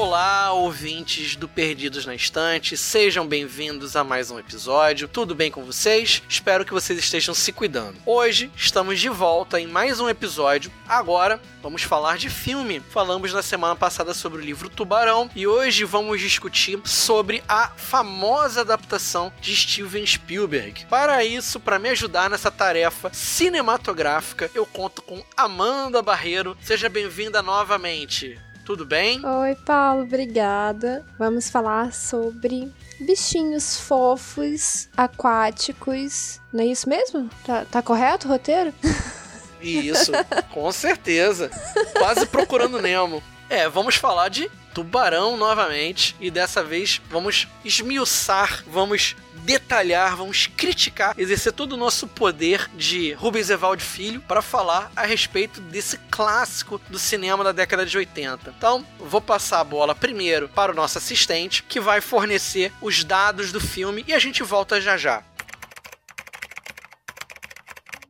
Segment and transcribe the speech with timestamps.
[0.00, 5.06] Olá, ouvintes do Perdidos na Estante, sejam bem-vindos a mais um episódio.
[5.06, 6.22] Tudo bem com vocês?
[6.26, 7.98] Espero que vocês estejam se cuidando.
[8.06, 10.72] Hoje estamos de volta em mais um episódio.
[10.88, 12.80] Agora vamos falar de filme.
[12.80, 18.62] Falamos na semana passada sobre o livro Tubarão e hoje vamos discutir sobre a famosa
[18.62, 20.86] adaptação de Steven Spielberg.
[20.86, 26.56] Para isso, para me ajudar nessa tarefa cinematográfica, eu conto com Amanda Barreiro.
[26.62, 29.20] Seja bem-vinda novamente tudo bem?
[29.26, 31.04] Oi, Paulo, obrigada.
[31.18, 36.40] Vamos falar sobre bichinhos fofos, aquáticos.
[36.52, 37.28] Não é isso mesmo?
[37.44, 38.72] Tá, tá correto o roteiro?
[39.60, 40.12] Isso,
[40.54, 41.50] com certeza.
[41.98, 43.22] Quase procurando Nemo.
[43.50, 49.16] É, vamos falar de tubarão novamente e dessa vez vamos esmiuçar, vamos
[49.50, 55.04] detalhar, vamos criticar, exercer todo o nosso poder de Rubens Evaldo Filho para falar a
[55.04, 58.54] respeito desse clássico do cinema da década de 80.
[58.56, 63.50] Então, vou passar a bola primeiro para o nosso assistente, que vai fornecer os dados
[63.50, 65.20] do filme e a gente volta já já.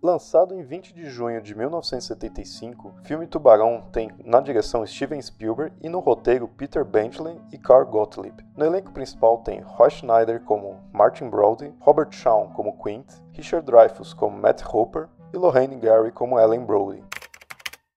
[0.02, 5.76] Lançado em 20 de junho de 1975, o filme Tubarão tem na direção Steven Spielberg
[5.82, 8.42] e no roteiro Peter Benchley e Carl Gottlieb.
[8.56, 14.14] No elenco principal tem Roy Schneider como Martin Brody, Robert Shaw como Quint, Richard Dreyfuss
[14.14, 17.04] como Matt Hopper e Lorraine Gary como Ellen Brody.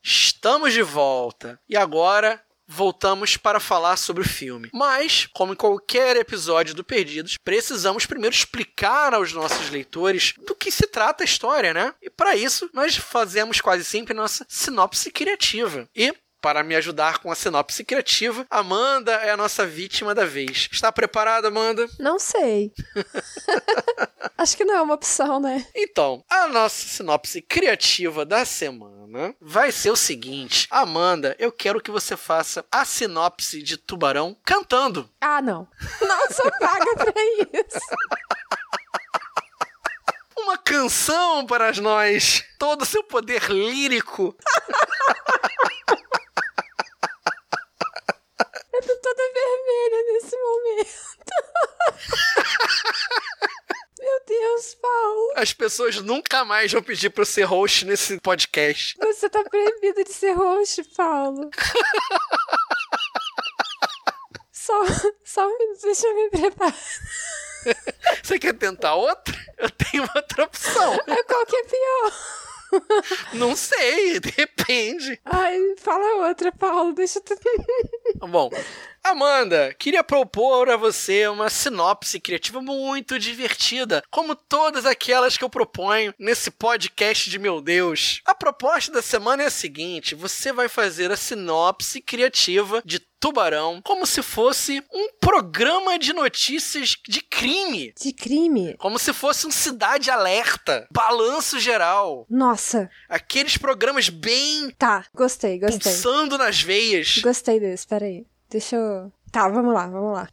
[0.04, 2.38] Estamos de volta e agora
[2.74, 4.70] voltamos para falar sobre o filme.
[4.74, 10.72] Mas, como em qualquer episódio do Perdidos, precisamos primeiro explicar aos nossos leitores do que
[10.72, 11.94] se trata a história, né?
[12.02, 15.88] E para isso, nós fazemos quase sempre nossa sinopse criativa.
[15.96, 16.14] E
[16.44, 20.68] para me ajudar com a sinopse criativa, Amanda é a nossa vítima da vez.
[20.70, 21.88] Está preparada, Amanda?
[21.98, 22.74] Não sei.
[24.38, 25.66] Acho que não é uma opção, né?
[25.74, 31.90] Então, a nossa sinopse criativa da semana vai ser o seguinte: Amanda, eu quero que
[31.90, 35.10] você faça a sinopse de Tubarão cantando.
[35.22, 35.66] Ah, não.
[36.02, 37.14] Não sou paga pra
[37.54, 37.80] isso.
[40.36, 44.36] Uma canção para nós, todo o seu poder lírico.
[48.74, 50.90] Eu tô toda vermelha nesse momento.
[54.04, 55.34] Meu Deus, Paulo.
[55.36, 58.98] As pessoas nunca mais vão pedir pra eu ser host nesse podcast.
[59.00, 61.50] Você tá proibido de ser host, Paulo.
[64.52, 64.84] só,
[65.24, 66.76] só um minuto, deixa eu me preparar.
[68.22, 69.34] Você quer tentar outra?
[69.58, 70.98] Eu tenho outra opção.
[71.28, 72.12] Qual que é pior?
[73.34, 75.20] Não sei, depende.
[75.26, 78.28] Ai, fala outra, Paulo, deixa eu.
[78.28, 78.50] Bom,
[79.04, 85.50] Amanda, queria propor a você uma sinopse criativa muito divertida, como todas aquelas que eu
[85.50, 88.22] proponho nesse podcast de meu Deus.
[88.26, 93.82] A proposta da semana é a seguinte: você vai fazer a sinopse criativa de Tubarão
[93.82, 97.94] como se fosse um programa de notícias de crime.
[97.98, 98.76] De crime?
[98.78, 102.26] Como se fosse um Cidade Alerta, balanço geral.
[102.30, 102.90] Nossa.
[103.08, 104.72] Aqueles programas bem.
[104.72, 105.80] Tá, gostei, gostei.
[105.80, 107.20] Pulsando nas veias.
[107.20, 108.26] Gostei desse, peraí.
[108.50, 109.10] Deixa eu.
[109.32, 110.28] Tá, vamos lá, vamos lá.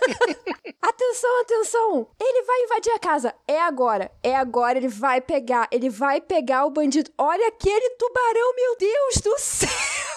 [0.80, 2.08] atenção, atenção!
[2.18, 3.34] Ele vai invadir a casa.
[3.46, 4.10] É agora.
[4.22, 4.78] É agora.
[4.78, 5.68] Ele vai pegar.
[5.70, 7.10] Ele vai pegar o bandido.
[7.18, 10.15] Olha aquele tubarão, meu Deus do céu!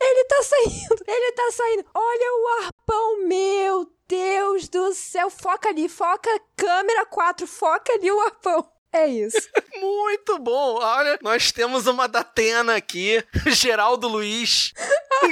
[0.00, 1.84] Ele tá saindo, ele tá saindo.
[1.94, 5.30] Olha o arpão, meu Deus do céu.
[5.30, 8.68] Foca ali, foca, câmera 4, foca ali o arpão.
[8.92, 9.36] É isso.
[9.78, 10.78] Muito bom.
[10.80, 14.72] Olha, nós temos uma Datena aqui, Geraldo Luiz,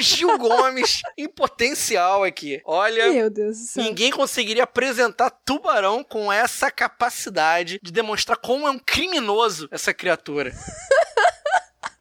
[0.01, 2.61] Gil Gomes em potencial aqui.
[2.67, 3.85] Olha, Meu Deus do céu.
[3.85, 10.53] ninguém conseguiria apresentar Tubarão com essa capacidade de demonstrar como é um criminoso essa criatura.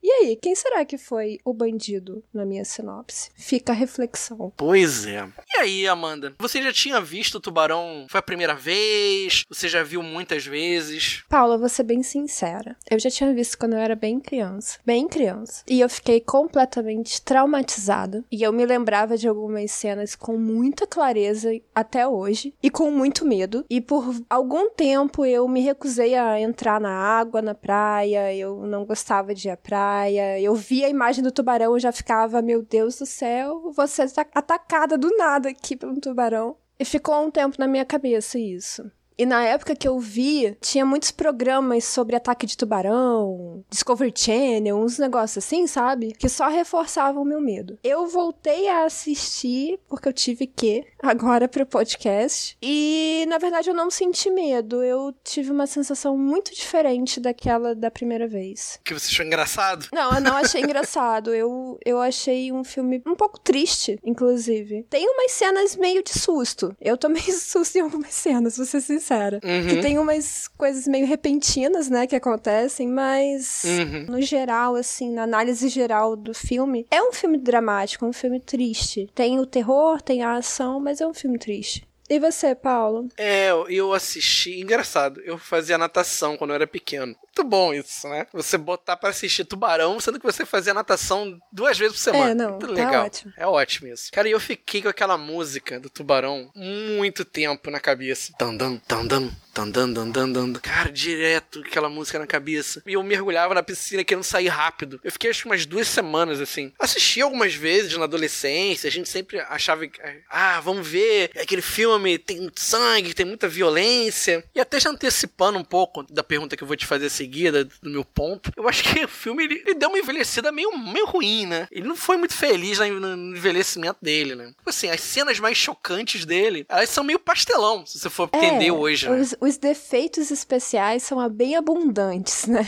[0.03, 3.29] E aí, quem será que foi o bandido na minha sinopse?
[3.35, 4.51] Fica a reflexão.
[4.57, 5.25] Pois é.
[5.55, 6.35] E aí, Amanda?
[6.39, 8.05] Você já tinha visto o Tubarão?
[8.09, 9.43] Foi a primeira vez?
[9.47, 11.23] Você já viu muitas vezes?
[11.29, 12.75] Paula, vou ser bem sincera.
[12.91, 14.77] Eu já tinha visto quando eu era bem criança.
[14.85, 15.63] Bem criança.
[15.69, 18.25] E eu fiquei completamente traumatizada.
[18.29, 22.53] E eu me lembrava de algumas cenas com muita clareza até hoje.
[22.61, 23.65] E com muito medo.
[23.69, 28.35] E por algum tempo eu me recusei a entrar na água, na praia.
[28.35, 29.93] Eu não gostava de ir à praia.
[30.11, 34.25] Eu via a imagem do tubarão e já ficava, meu Deus do céu, você está
[34.33, 36.55] atacada do nada aqui um tubarão.
[36.79, 38.91] E ficou um tempo na minha cabeça isso.
[39.17, 44.75] E na época que eu vi, tinha muitos programas sobre ataque de tubarão, Discovery Channel,
[44.77, 46.13] uns negócios assim, sabe?
[46.13, 47.77] Que só reforçavam o meu medo.
[47.83, 52.57] Eu voltei a assistir, porque eu tive que, agora pro podcast.
[52.61, 54.83] E, na verdade, eu não senti medo.
[54.83, 58.79] Eu tive uma sensação muito diferente daquela da primeira vez.
[58.83, 59.87] Que você achou engraçado?
[59.93, 61.33] Não, eu não achei engraçado.
[61.33, 64.85] Eu, eu achei um filme um pouco triste, inclusive.
[64.89, 66.75] Tem umas cenas meio de susto.
[66.81, 69.39] Eu tomei susto em algumas cenas, ser sincera.
[69.43, 69.67] Uhum.
[69.67, 74.05] Que tem umas coisas meio repentinas, né, que acontecem, mas Uhum.
[74.15, 79.09] no geral, assim, na análise geral do filme, é um filme dramático, um filme triste.
[79.13, 81.85] Tem o terror, tem a ação, mas é um filme triste.
[82.09, 83.07] E você, Paulo?
[83.17, 84.59] É, eu- assisti.
[84.59, 87.15] Engraçado, eu fazia natação quando eu era pequeno.
[87.35, 88.27] Muito bom isso, né?
[88.33, 92.31] Você botar pra assistir tubarão, sendo que você fazia natação duas vezes por semana.
[92.31, 93.05] É, não, Muito tá legal.
[93.05, 93.33] ótimo.
[93.37, 94.11] É ótimo isso.
[94.11, 98.33] Cara, e eu fiquei com aquela música do tubarão muito tempo na cabeça.
[98.37, 100.61] Tandam, tandam, tandam, tandam, tandam.
[100.61, 102.83] Cara, direto aquela música na cabeça.
[102.85, 104.99] E eu mergulhava na piscina querendo sair rápido.
[105.03, 106.71] Eu fiquei acho que umas duas semanas assim.
[106.79, 108.87] Assisti algumas vezes na adolescência.
[108.87, 109.99] A gente sempre achava que,
[110.29, 111.31] ah, vamos ver.
[111.39, 114.43] Aquele filme tem muito sangue, tem muita violência.
[114.53, 117.65] E até já antecipando um pouco da pergunta que eu vou te fazer a seguida,
[117.81, 118.51] do meu ponto.
[118.55, 121.67] Eu acho que o filme ele, ele deu uma envelhecida meio, meio ruim, né?
[121.71, 124.47] Ele não foi muito feliz no envelhecimento dele, né?
[124.47, 128.71] Tipo assim, as cenas mais chocantes dele, elas são meio pastelão, se você for entender
[128.71, 129.19] hoje, né?
[129.19, 132.67] Os, os defeitos especiais são bem abundantes, né?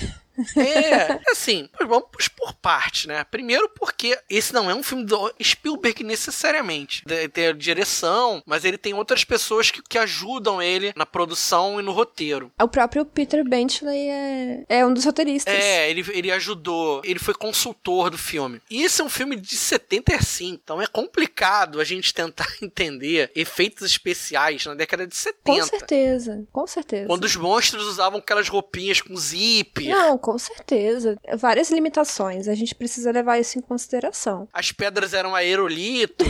[0.56, 3.24] É, assim, vamos por parte, né?
[3.24, 7.04] Primeiro porque esse não é um filme do Spielberg necessariamente.
[7.08, 11.80] Ele tem a direção, mas ele tem outras pessoas que, que ajudam ele na produção
[11.80, 12.52] e no roteiro.
[12.62, 15.54] O próprio Peter Benchley é, é um dos roteiristas.
[15.54, 18.62] É, ele, ele ajudou, ele foi consultor do filme.
[18.70, 23.86] E esse é um filme de 75, então é complicado a gente tentar entender efeitos
[23.86, 25.60] especiais na década de 70.
[25.60, 27.08] Com certeza, com certeza.
[27.08, 29.90] Quando os monstros usavam aquelas roupinhas com zíper.
[29.90, 31.16] Não, com certeza.
[31.38, 32.48] Várias limitações.
[32.48, 34.48] A gente precisa levar isso em consideração.
[34.51, 36.25] As pedras eram aerolitos.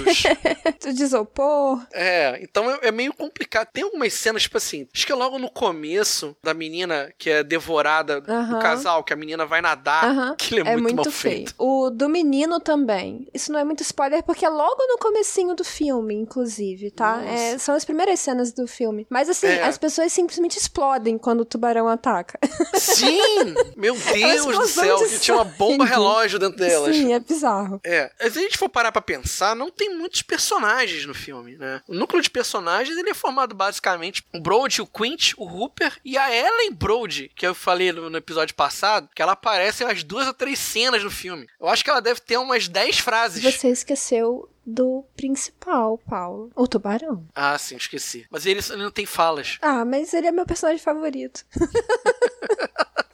[0.94, 1.82] De isopor.
[1.94, 3.70] É, então é, é meio complicado.
[3.72, 7.42] Tem algumas cenas, tipo assim, acho que é logo no começo da menina que é
[7.44, 10.32] devorada do casal, que a menina vai nadar.
[10.34, 11.36] Aquilo é, É muito, muito mal feio.
[11.38, 11.56] feito.
[11.58, 13.28] O do menino também.
[13.34, 17.24] Isso não é muito spoiler, porque é logo no comecinho do filme, inclusive, tá?
[17.24, 19.08] É, são as primeiras cenas do filme.
[19.10, 19.64] Mas assim, É.
[19.64, 22.38] as pessoas simplesmente explodem quando o tubarão ataca.
[22.74, 23.54] Sim!
[23.86, 26.96] Meu Deus do céu, que tinha uma bomba relógio dentro delas.
[26.96, 27.80] Sim, é bizarro.
[27.84, 31.82] É, se a gente for parar pra pensar, não tem muitos personagens no filme, né?
[31.88, 36.18] O núcleo de personagens ele é formado basicamente o Brody, o Quint, o Hooper e
[36.18, 40.04] a Ellen Brody, que eu falei no, no episódio passado, que ela aparece em umas
[40.04, 41.48] duas ou três cenas no filme.
[41.60, 43.44] Eu acho que ela deve ter umas dez frases.
[43.44, 46.52] Você esqueceu do principal, Paulo.
[46.56, 47.26] O tubarão.
[47.36, 48.26] Ah, sim, esqueci.
[48.32, 49.58] Mas ele, ele não tem falas.
[49.62, 51.46] Ah, mas ele é meu personagem favorito.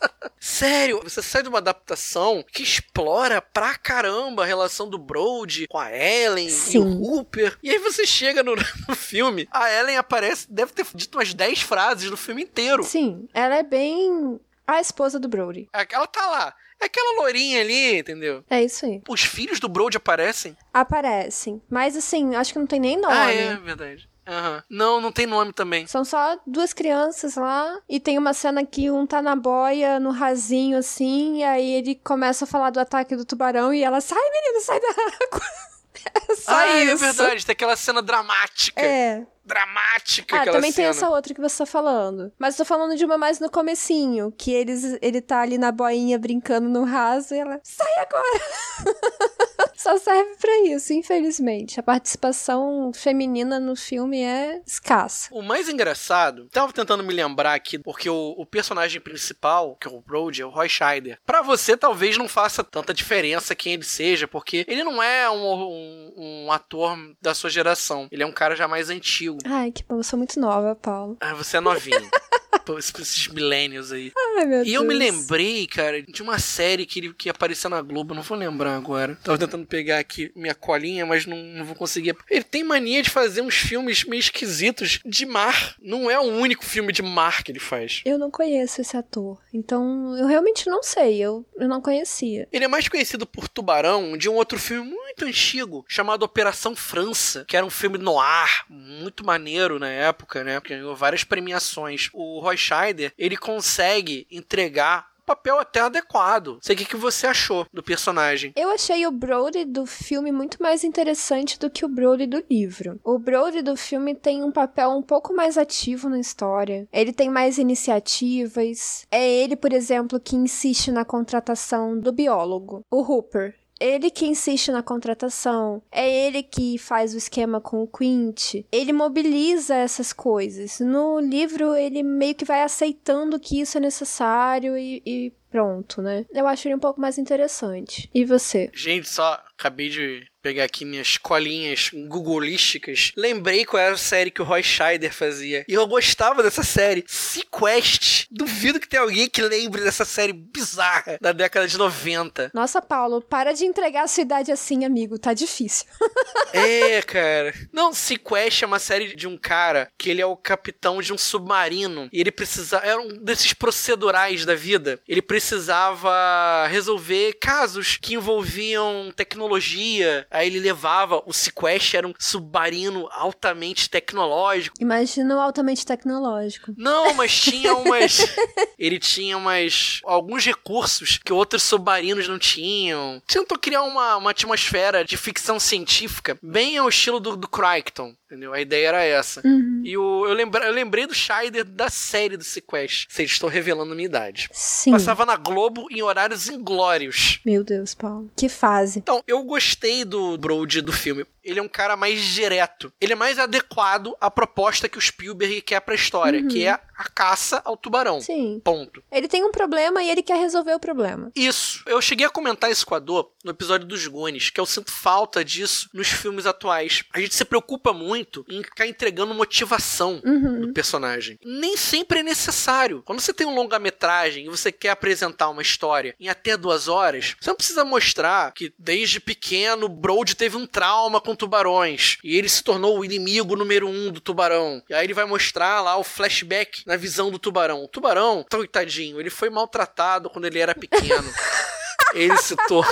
[0.44, 5.78] Sério, você sai de uma adaptação que explora pra caramba a relação do Brody com
[5.78, 6.80] a Ellen e Sim.
[6.80, 7.60] o Hooper.
[7.62, 8.56] E aí você chega no,
[8.90, 12.84] no filme, a Ellen aparece, deve ter dito umas 10 frases no filme inteiro.
[12.84, 15.70] Sim, ela é bem a esposa do Brody.
[15.72, 16.56] Ela tá lá.
[16.82, 18.44] É aquela loirinha ali, entendeu?
[18.50, 19.00] É isso aí.
[19.08, 20.58] Os filhos do Brody aparecem.
[20.74, 21.62] Aparecem.
[21.70, 23.14] Mas assim, acho que não tem nem nome.
[23.14, 24.10] Ah, é, verdade.
[24.32, 24.64] Aham.
[24.70, 25.86] Não, não tem nome também.
[25.88, 27.78] São só duas crianças lá.
[27.90, 31.40] E tem uma cena que um tá na boia, no rasinho, assim.
[31.40, 33.74] E aí ele começa a falar do ataque do tubarão.
[33.74, 35.42] E ela sai, menino, sai da água.
[36.04, 36.92] É só ah, isso.
[36.92, 37.46] é verdade.
[37.46, 38.82] Tem aquela cena dramática.
[38.82, 39.24] É.
[39.44, 40.90] Dramática Ah, também tem cena.
[40.90, 42.32] essa outra que você tá falando.
[42.38, 44.32] Mas eu tô falando de uma mais no comecinho.
[44.38, 48.40] Que eles, ele tá ali na boinha brincando no raso e ela, sai agora!
[49.76, 51.80] Só serve pra isso, infelizmente.
[51.80, 55.28] A participação feminina no filme é escassa.
[55.32, 59.92] O mais engraçado, tava tentando me lembrar aqui, porque o, o personagem principal, que é
[59.92, 61.18] o Brody, é o Roy Scheider.
[61.26, 65.52] Pra você, talvez não faça tanta diferença quem ele seja, porque ele não é um,
[65.52, 66.14] um-
[66.46, 68.08] um ator da sua geração.
[68.12, 69.31] Ele é um cara já mais antigo.
[69.46, 71.18] Ai, que bom, eu sou muito nova, Paulo.
[71.20, 72.10] Ah, você é novinho.
[72.78, 74.12] Esses- millennials aí.
[74.38, 74.68] Ai, meu Deus.
[74.68, 78.38] E eu me lembrei, cara, de uma série que, que apareceu na Globo, não vou
[78.38, 79.18] lembrar agora.
[79.24, 82.16] Tava tentando pegar aqui minha colinha, mas não, não vou conseguir.
[82.30, 85.76] Ele tem mania de fazer uns filmes meio esquisitos de mar.
[85.82, 88.02] Não é o único filme de mar que ele faz.
[88.06, 89.40] Eu não conheço esse ator.
[89.54, 91.18] Então, eu realmente não sei.
[91.22, 92.48] Eu, eu não conhecia.
[92.52, 97.46] Ele é mais conhecido por Tubarão de um outro filme muito antigo chamado Operação França,
[97.48, 100.60] que era um filme no ar, muito maneiro na época, né?
[100.62, 102.10] Que ganhou várias premiações.
[102.14, 106.58] O Roy Scheider, ele consegue entregar papel até adequado.
[106.62, 108.52] Sei o que, que você achou do personagem.
[108.56, 113.00] Eu achei o Brody do filme muito mais interessante do que o Brody do livro.
[113.04, 116.88] O Brody do filme tem um papel um pouco mais ativo na história.
[116.92, 119.06] Ele tem mais iniciativas.
[119.10, 124.72] É ele, por exemplo, que insiste na contratação do biólogo, o Hooper ele que insiste
[124.72, 130.80] na contratação, é ele que faz o esquema com o Quint, ele mobiliza essas coisas.
[130.80, 136.26] No livro, ele meio que vai aceitando que isso é necessário e, e pronto, né?
[136.32, 138.10] Eu acho ele um pouco mais interessante.
[138.14, 138.70] E você?
[138.74, 143.12] Gente, só acabei de pegar aqui minhas colinhas googolísticas.
[143.16, 145.64] Lembrei qual era a série que o Roy Scheider fazia.
[145.68, 147.04] E eu gostava dessa série.
[147.08, 148.28] Sequest.
[148.32, 152.52] Duvido que tenha alguém que lembre dessa série bizarra da década de 90.
[152.54, 155.20] Nossa, Paulo, para de entregar a sua idade assim, amigo.
[155.20, 155.86] Tá difícil.
[156.54, 157.54] é, cara.
[157.72, 161.18] Não, Sequest é uma série de um cara que ele é o capitão de um
[161.18, 162.10] submarino.
[162.12, 162.86] E ele precisava.
[162.86, 165.00] Era um desses procedurais da vida.
[165.08, 173.10] Ele precisava resolver casos que envolviam tecnologia, Aí ele levava o Sequest, era um submarino
[173.12, 174.78] altamente tecnológico.
[174.80, 176.74] Imagina o altamente tecnológico.
[176.78, 178.34] Não, mas tinha umas.
[178.80, 180.00] ele tinha umas.
[180.06, 183.22] alguns recursos que outros submarinos não tinham.
[183.28, 188.16] Tentou criar uma, uma atmosfera de ficção científica bem ao estilo do, do Crichton.
[188.32, 188.54] Entendeu?
[188.54, 189.46] A ideia era essa.
[189.46, 189.82] Uhum.
[189.84, 193.08] E o, eu, lembra, eu lembrei do Scheider da série do Sequest.
[193.10, 194.48] Vocês estão revelando a minha idade.
[194.54, 194.92] Sim.
[194.92, 197.42] Passava na Globo em horários inglórios.
[197.46, 198.32] Meu Deus, Paulo.
[198.34, 199.00] Que fase.
[199.00, 201.26] Então, eu gostei do Brody do filme.
[201.44, 202.92] Ele é um cara mais direto.
[203.00, 206.48] Ele é mais adequado à proposta que o Spielberg quer pra história, Uhum.
[206.48, 208.22] que é a caça ao tubarão.
[208.22, 208.62] Sim.
[208.64, 209.04] Ponto.
[209.12, 211.32] Ele tem um problema e ele quer resolver o problema.
[211.36, 211.84] Isso.
[211.88, 214.92] Eu cheguei a comentar isso com a Dor no episódio dos Goonies, que eu sinto
[214.92, 217.04] falta disso nos filmes atuais.
[217.14, 220.62] A gente se preocupa muito em ficar entregando motivação Uhum.
[220.62, 221.40] do personagem.
[221.44, 223.02] Nem sempre é necessário.
[223.04, 227.36] Quando você tem um longa-metragem e você quer apresentar uma história em até duas horas,
[227.40, 232.50] você não precisa mostrar que desde pequeno Brody teve um trauma com tubarões e ele
[232.50, 234.82] se tornou o inimigo número um do tubarão.
[234.90, 237.84] E aí ele vai mostrar lá o flashback na visão do tubarão.
[237.84, 241.32] O tubarão, coitadinho, ele foi maltratado quando ele era pequeno.
[242.14, 242.86] ele se tornou.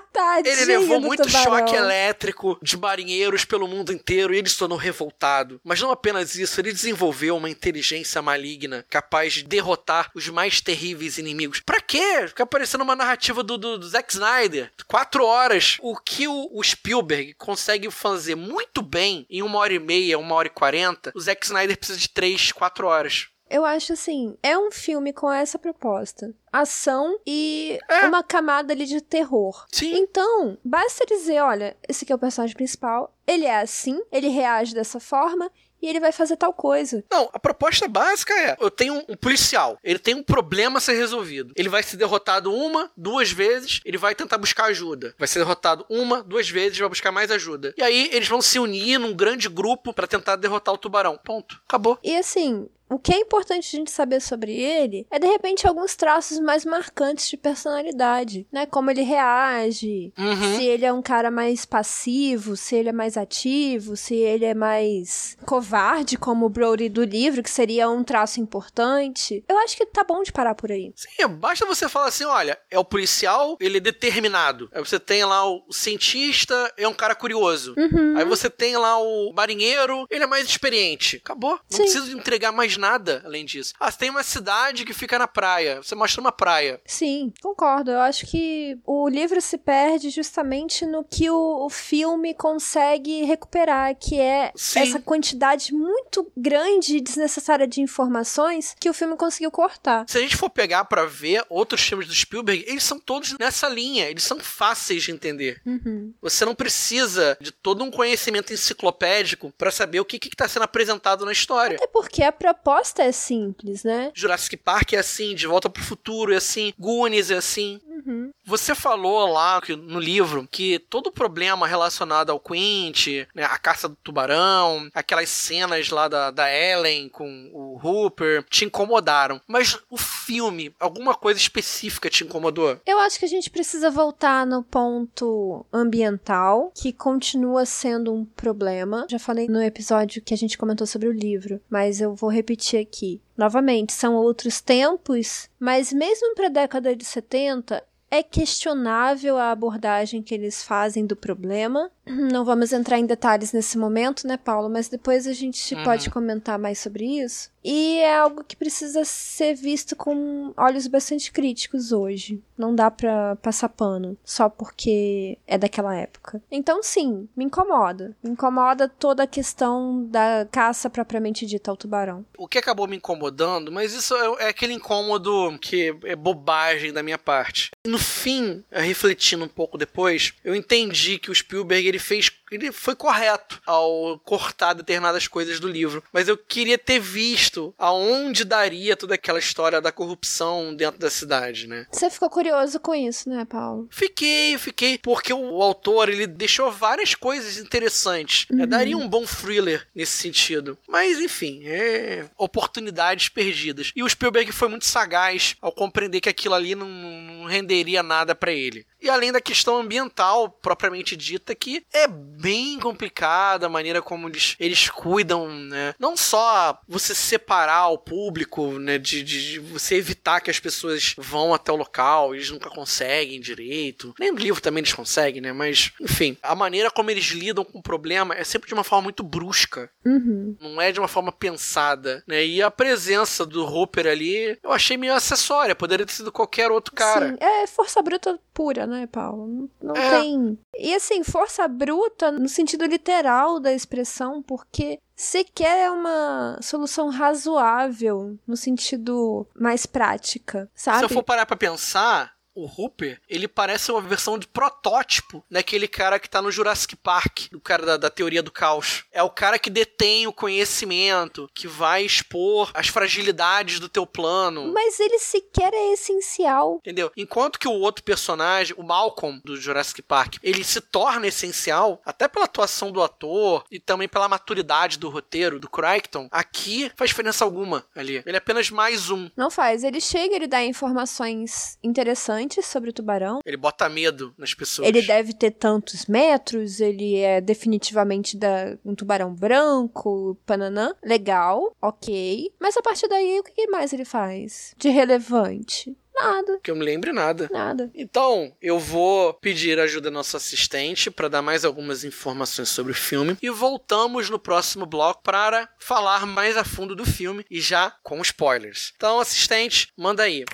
[0.44, 1.58] Ele levou muito tubarão.
[1.58, 5.60] choque elétrico de marinheiros pelo mundo inteiro e ele se tornou revoltado.
[5.62, 11.18] Mas não apenas isso, ele desenvolveu uma inteligência maligna capaz de derrotar os mais terríveis
[11.18, 11.60] inimigos.
[11.60, 12.26] Pra quê?
[12.28, 14.70] Fica parecendo uma narrativa do, do, do Zack Snyder.
[14.86, 15.76] Quatro horas.
[15.80, 20.34] O que o, o Spielberg consegue fazer muito bem em uma hora e meia, uma
[20.34, 23.28] hora e quarenta, o Zack Snyder precisa de três, quatro horas.
[23.48, 26.34] Eu acho assim, é um filme com essa proposta.
[26.52, 28.06] Ação e É.
[28.06, 29.66] uma camada ali de terror.
[29.72, 29.94] Sim.
[29.96, 34.74] Então, basta dizer, olha, esse aqui é o personagem principal, ele é assim, ele reage
[34.74, 35.50] dessa forma
[35.80, 37.04] e ele vai fazer tal coisa.
[37.12, 40.80] Não, a proposta básica é: eu tenho um, um policial, ele tem um problema a
[40.80, 41.52] ser resolvido.
[41.54, 45.14] Ele vai ser derrotado uma, duas vezes, ele vai tentar buscar ajuda.
[45.18, 47.74] Vai ser derrotado uma, duas vezes, vai buscar mais ajuda.
[47.76, 51.18] E aí eles vão se unir num grande grupo pra tentar derrotar o tubarão.
[51.22, 51.60] Ponto.
[51.68, 51.98] Acabou.
[52.02, 55.96] E assim, o que é importante a gente saber sobre ele é de repente alguns
[55.96, 58.66] traços mais marcantes de personalidade, né?
[58.66, 60.56] Como ele reage, Uhum.
[60.56, 64.54] se ele é um cara mais passivo, se ele é mais ativo, se ele é
[64.54, 69.44] mais covarde, como o Brody do livro, que seria um traço importante.
[69.48, 70.92] Eu acho que tá bom de parar por aí.
[70.94, 74.68] Sim, basta você falar assim: olha, é o policial, ele é determinado.
[74.72, 77.74] Aí você tem lá o cientista, é um cara curioso.
[77.76, 78.16] Uhum.
[78.16, 81.16] Aí você tem lá o marinheiro, ele é mais experiente.
[81.24, 81.52] Acabou.
[81.52, 81.82] Não Sim.
[81.82, 83.74] precisa entregar mais nada além disso.
[83.78, 85.82] Ah, você tem uma cidade que fica na praia.
[85.82, 86.80] Você mostra uma praia.
[86.84, 87.90] Sim, concordo.
[87.90, 93.94] Eu acho que o livro se perde justamente no que o, o filme consegue recuperar,
[93.96, 94.80] que é Sim.
[94.80, 100.04] essa quantidade muito grande e desnecessária de informações que o filme conseguiu cortar.
[100.08, 103.68] Se a gente for pegar pra ver outros filmes do Spielberg, eles são todos nessa
[103.68, 104.08] linha.
[104.08, 105.60] Eles são fáceis de entender.
[105.64, 106.14] Uhum.
[106.20, 110.62] Você não precisa de todo um conhecimento enciclopédico pra saber o que que tá sendo
[110.62, 111.76] apresentado na história.
[111.76, 112.32] Até porque a
[112.66, 114.10] proposta é simples, né?
[114.12, 117.80] Jurassic Park é assim, De Volta pro Futuro é assim, Goonies é assim.
[118.04, 118.30] Uhum.
[118.44, 123.88] Você falou lá que- no livro que todo problema relacionado ao Quint, né, a caça
[123.88, 129.40] do tubarão, aquelas cenas lá da, da Ellen com o Hooper, te incomodaram.
[129.46, 132.78] Mas o filme, alguma coisa específica te incomodou?
[132.86, 139.06] Eu acho que a gente precisa voltar no ponto ambiental, que continua sendo um problema.
[139.08, 142.80] Já falei no episódio que a gente comentou sobre o livro, mas eu vou repetir
[142.80, 143.20] aqui.
[143.36, 150.22] Novamente, são outros tempos, mas mesmo para a década de 70, é questionável a abordagem
[150.22, 151.90] que eles fazem do problema.
[152.06, 154.70] Não vamos entrar em detalhes nesse momento, né, Paulo?
[154.70, 155.82] Mas depois a gente Uhum.
[155.84, 157.50] pode comentar mais sobre isso.
[157.66, 162.40] E é algo que precisa ser visto com olhos bastante críticos hoje.
[162.56, 166.40] Não dá pra passar pano só porque é daquela época.
[166.48, 168.16] Então, sim, me incomoda.
[168.22, 172.24] Me incomoda toda a questão da caça propriamente dita ao tubarão.
[172.38, 177.02] O que acabou me incomodando, mas isso é, é aquele incômodo que é bobagem da
[177.02, 177.72] minha parte.
[177.84, 182.94] No fim, refletindo um pouco depois, eu entendi que o Spielberg ele fez ele foi
[182.94, 189.14] correto ao cortar determinadas coisas do livro, mas eu queria ter visto aonde daria toda
[189.14, 191.86] aquela história da corrupção dentro da cidade, né?
[191.90, 193.88] Você ficou curioso com isso, né, Paulo?
[193.90, 198.46] Fiquei, fiquei, porque o, autor ele deixou várias coisas interessantes.
[198.50, 198.66] Uhum.
[198.66, 200.78] daria um bom thriller nesse sentido.
[200.88, 203.92] Mas enfim, é oportunidades perdidas.
[203.94, 208.34] E o Spielberg foi muito sagaz ao compreender que aquilo ali não, não renderia nada
[208.34, 208.86] para ele.
[209.00, 212.08] E além da questão ambiental propriamente dita, que é
[212.40, 215.94] bem complicada a maneira como eles, eles cuidam, né?
[215.98, 218.98] Não só você separar o público, né?
[218.98, 223.40] De, de, de, você evitar que as pessoas vão até o local, eles nunca conseguem
[223.40, 224.14] direito.
[224.18, 225.52] Nem no livro também eles conseguem, né?
[225.52, 229.04] Mas, enfim, a maneira como eles lidam com o problema é sempre de uma forma
[229.04, 229.90] muito brusca.
[230.04, 230.56] Uhum.
[230.60, 232.44] Não é de uma forma pensada, né?
[232.44, 235.74] E a presença do Hooper ali, eu achei meio acessória.
[235.74, 237.30] Poderia ter sido qualquer outro cara.
[237.30, 239.06] Sim, é força bruta pura, né?
[239.06, 239.70] Paulo?
[239.82, 240.20] Não, não é.
[240.20, 240.58] tem.
[240.78, 248.38] E assim, força bruta no sentido literal da expressão, porque sequer é uma solução razoável
[248.46, 250.98] no sentido mais prática, sabe?
[250.98, 255.86] Se eu for parar pra pensar, o Hooper, ele parece uma versão de protótipo daquele
[255.86, 259.04] cara que tá no Jurassic Park, do cara da, da, teoria do caos.
[259.12, 264.72] É o cara que detém o conhecimento, que vai expor as fragilidades do teu plano.
[264.72, 266.78] Mas ele sequer é essencial.
[266.80, 267.12] Entendeu?
[267.16, 272.26] Enquanto que o outro personagem, o Malcolm do Jurassic Park, ele se torna essencial, até
[272.26, 277.44] pela atuação do ator e também pela maturidade do roteiro, do Crichton, aqui faz diferença
[277.44, 278.22] alguma ali.
[278.24, 279.28] Ele é apenas mais um.
[279.36, 279.84] Não faz.
[279.84, 283.40] Ele chega, ele dá informações interessantes sobre o tubarão.
[283.44, 284.88] Ele bota medo nas pessoas.
[284.88, 290.94] Ele deve ter tantos metros, ele é definitivamente da, um tubarão branco, pananã.
[291.02, 292.52] Legal, ok.
[292.60, 295.96] Mas a partir daí, o que mais ele faz de relevante?
[296.18, 296.58] Nada.
[296.62, 297.48] Que eu me lembre nada.
[297.52, 297.90] Nada.
[297.94, 303.36] Então, eu vou pedir ajuda nosso assistente para dar mais algumas informações sobre o filme
[303.42, 308.22] e voltamos no próximo bloco para falar mais a fundo do filme e já com
[308.22, 308.94] spoilers.
[308.96, 310.44] Então, assistente, manda aí.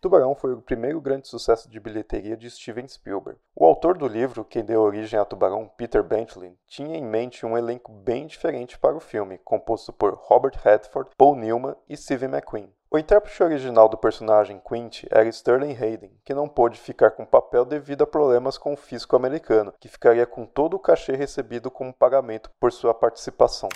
[0.00, 3.40] Tubarão foi o primeiro grande sucesso de bilheteria de Steven Spielberg.
[3.54, 7.58] O autor do livro, que deu origem a Tubarão, Peter Benchley, tinha em mente um
[7.58, 12.72] elenco bem diferente para o filme, composto por Robert Redford, Paul Newman e Steve McQueen.
[12.88, 17.26] O intérprete original do personagem Quint era Sterling Hayden, que não pôde ficar com o
[17.26, 21.72] papel devido a problemas com o fisco americano, que ficaria com todo o cachê recebido
[21.72, 23.68] como pagamento por sua participação.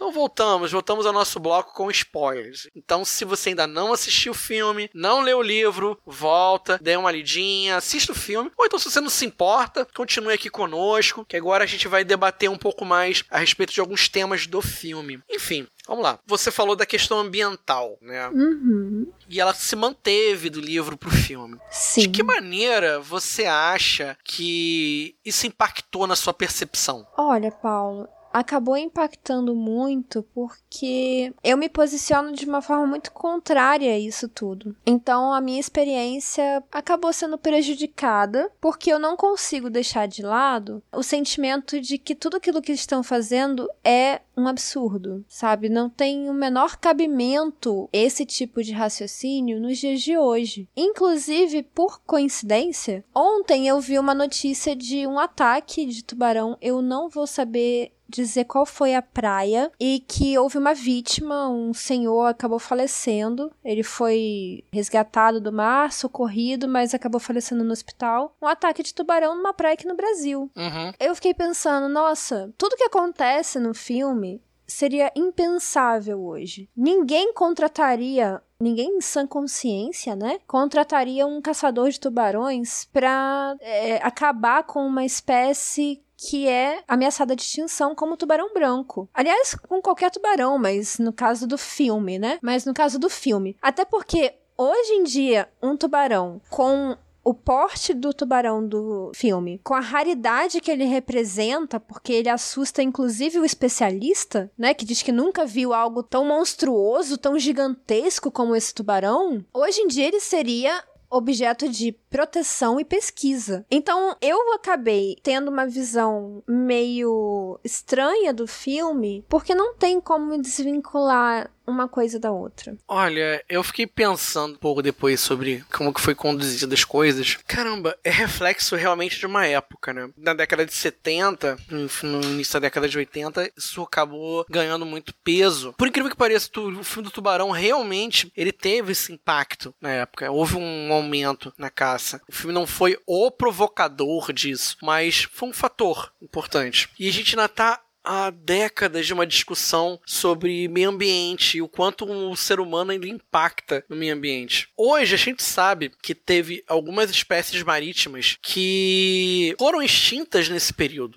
[0.00, 2.66] Então voltamos, voltamos ao nosso bloco com spoilers.
[2.74, 7.12] Então, se você ainda não assistiu o filme, não leu o livro, volta, dê uma
[7.12, 8.50] lidinha, assista o filme.
[8.56, 12.02] Ou então, se você não se importa, continue aqui conosco, que agora a gente vai
[12.02, 15.20] debater um pouco mais a respeito de alguns temas do filme.
[15.28, 16.20] Enfim, Vamos lá.
[16.24, 18.28] Você falou da questão ambiental, né?
[18.28, 19.10] Uhum.
[19.28, 21.58] E ela se manteve do livro pro filme.
[21.68, 22.02] Sim.
[22.02, 27.04] De que maneira você acha que isso impactou na sua percepção?
[27.16, 33.98] Olha, Paulo, acabou impactando muito porque eu me posiciono de uma forma muito contrária a
[33.98, 34.76] isso tudo.
[34.86, 41.02] Então a minha experiência acabou sendo prejudicada porque eu não consigo deixar de lado o
[41.02, 45.68] sentimento de que tudo aquilo que estão fazendo é um absurdo, sabe?
[45.68, 50.68] Não tem o menor cabimento esse tipo de raciocínio nos dias de hoje.
[50.76, 56.56] Inclusive, por coincidência, ontem eu vi uma notícia de um ataque de tubarão.
[56.60, 61.72] Eu não vou saber dizer qual foi a praia e que houve uma vítima, um
[61.72, 63.50] senhor acabou falecendo.
[63.64, 68.36] Ele foi resgatado do mar, socorrido, mas acabou falecendo no hospital.
[68.42, 70.50] Um ataque de tubarão numa praia aqui no Brasil.
[70.56, 70.92] Uhum.
[70.98, 76.68] Eu fiquei pensando, nossa, tudo que acontece no filme seria impensável hoje.
[76.76, 84.64] Ninguém contrataria ninguém em sã consciência, né, contrataria um caçador de tubarões para é, acabar
[84.64, 89.08] com uma espécie que é ameaçada de extinção como tubarão branco.
[89.14, 92.38] Aliás, com qualquer tubarão, mas no caso do filme, né?
[92.42, 93.56] Mas no caso do filme.
[93.62, 99.74] Até porque hoje em dia, um tubarão com o porte do tubarão do filme, com
[99.74, 105.12] a raridade que ele representa, porque ele assusta inclusive o especialista, né, que diz que
[105.12, 110.82] nunca viu algo tão monstruoso, tão gigantesco como esse tubarão, hoje em dia ele seria
[111.10, 113.66] objeto de proteção e pesquisa.
[113.70, 121.50] Então eu acabei tendo uma visão meio estranha do filme, porque não tem como desvincular
[121.66, 122.76] uma coisa da outra?
[122.86, 127.36] Olha, eu fiquei pensando um pouco depois sobre como que foi conduzidas as coisas.
[127.46, 130.10] Caramba, é reflexo realmente de uma época, né?
[130.16, 131.56] Na década de 70,
[132.02, 135.74] no início da década de 80, isso acabou ganhando muito peso.
[135.74, 140.30] Por incrível que pareça, o filme do Tubarão realmente ele teve esse impacto na época.
[140.30, 142.20] Houve um aumento na caça.
[142.28, 146.88] O filme não foi o provocador disso, mas foi um fator importante.
[146.98, 151.68] E a gente ainda tá há décadas de uma discussão sobre meio ambiente e o
[151.68, 154.68] quanto o ser humano ainda impacta no meio ambiente.
[154.76, 161.16] Hoje a gente sabe que teve algumas espécies marítimas que foram extintas nesse período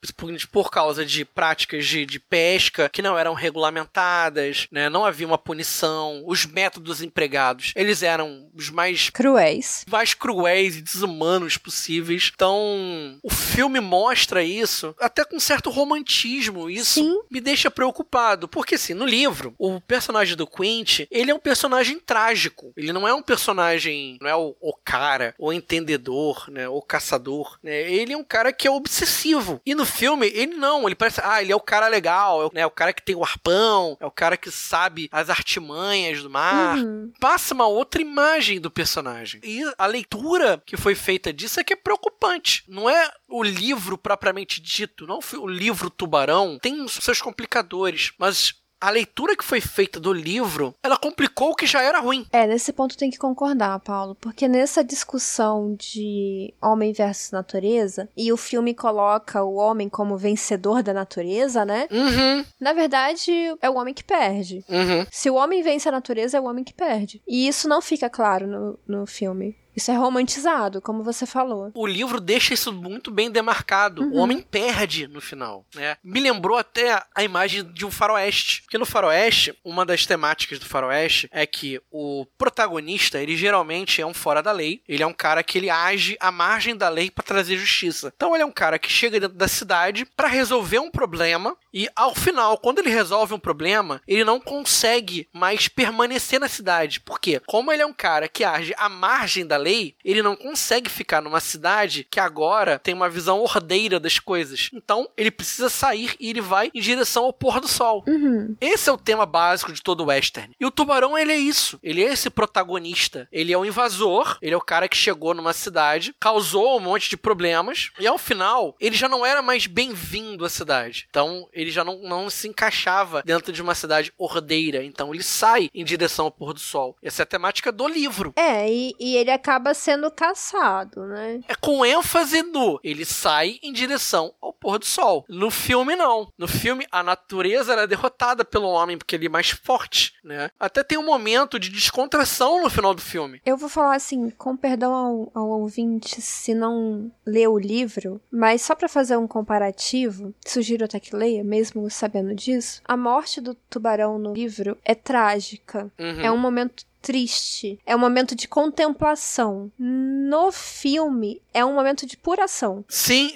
[0.51, 4.88] por, causa de práticas de, de, pesca que não eram regulamentadas, né?
[4.88, 10.82] não havia uma punição, os métodos empregados eles eram os mais cruéis, mais cruéis e
[10.82, 12.32] desumanos possíveis.
[12.34, 17.19] Então o filme mostra isso até com certo romantismo isso Sim.
[17.30, 18.48] me deixa preocupado.
[18.48, 22.74] Porque, assim, no livro, o personagem do Quint, ele é um personagem trágico.
[22.76, 27.58] Ele não é um personagem, não é o, o cara, o entendedor, né, o caçador,
[27.63, 27.91] né?
[27.91, 29.62] Ele é um cara que é obsessivo.
[29.65, 32.52] E no filme, ele não, ele parece, ah, ele é o cara legal, é o,
[32.54, 36.30] né, o cara que tem o arpão, é o cara que sabe as artimanhas do
[36.30, 36.78] mar.
[36.78, 37.12] Uhum.
[37.19, 39.41] Passa uma outra imagem do personagem.
[39.43, 42.63] E a leitura que foi feita disso é que é preocupante.
[42.67, 48.89] Não é o livro propriamente dito, não o livro Tubarão, tem seus complicadores, mas a
[48.89, 52.28] leitura que foi feita do livro, ela complicou o que já era ruim.
[52.32, 58.32] É, nesse ponto tem que concordar, Paulo, porque nessa discussão de homem versus natureza, e
[58.32, 61.88] o filme coloca o homem como vencedor da natureza, né?
[61.89, 62.46] Uhum.
[62.60, 64.65] Na verdade, é o homem que perde.
[64.67, 65.08] Uhum.
[65.10, 67.22] Se o homem vence a natureza, é o homem que perde.
[67.26, 69.56] E isso não fica claro no, no filme.
[69.75, 71.71] Isso é romantizado, como você falou.
[71.73, 74.03] O livro deixa isso muito bem demarcado.
[74.03, 74.12] Uhum.
[74.12, 75.97] O homem perde no final, né?
[76.03, 78.62] Me lembrou até a imagem de um faroeste.
[78.63, 84.05] Porque no faroeste, uma das temáticas do faroeste é que o protagonista, ele geralmente é
[84.05, 84.81] um fora da lei.
[84.88, 88.13] Ele é um cara que ele age à margem da lei para trazer justiça.
[88.15, 91.89] Então ele é um cara que chega dentro da cidade para resolver um problema e
[91.95, 96.99] ao final, quando ele resolve um problema, ele não consegue mais permanecer na cidade.
[96.99, 97.41] Por quê?
[97.47, 101.21] Como ele é um cara que age à margem da lei, ele não consegue ficar
[101.21, 104.69] numa cidade que agora tem uma visão ordeira das coisas.
[104.73, 108.04] Então, ele precisa sair e ele vai em direção ao pôr do sol.
[108.08, 108.56] Uhum.
[108.60, 110.54] Esse é o tema básico de todo o western.
[110.60, 111.80] E o tubarão, ele é isso.
[111.82, 113.28] Ele é esse protagonista.
[113.32, 117.10] Ele é um invasor, ele é o cara que chegou numa cidade, causou um monte
[117.10, 121.08] de problemas, e ao final, ele já não era mais bem-vindo à cidade.
[121.10, 124.84] Então, ele já não, não se encaixava dentro de uma cidade ordeira.
[124.84, 126.95] Então, ele sai em direção ao pôr do sol.
[127.02, 128.34] Essa é a temática do livro.
[128.36, 131.41] É, e, e ele acaba acaba sendo caçado, né?
[131.47, 135.25] É com ênfase no ele sai em direção ao pôr do sol.
[135.29, 136.27] No filme, não.
[136.37, 140.49] No filme, a natureza era derrotada pelo homem porque ele é mais forte, né?
[140.59, 143.41] Até tem um momento de descontração no final do filme.
[143.45, 148.61] Eu vou falar assim, com perdão ao, ao ouvinte se não leu o livro, mas
[148.61, 152.81] só para fazer um comparativo, sugiro até que leia, mesmo sabendo disso.
[152.85, 155.91] A morte do tubarão no livro é trágica.
[155.99, 156.21] Uhum.
[156.21, 157.77] É um momento triste.
[157.85, 159.69] É um momento de contemplação.
[159.77, 162.83] No filme, é um momento de pura ação.
[162.87, 163.31] Sim,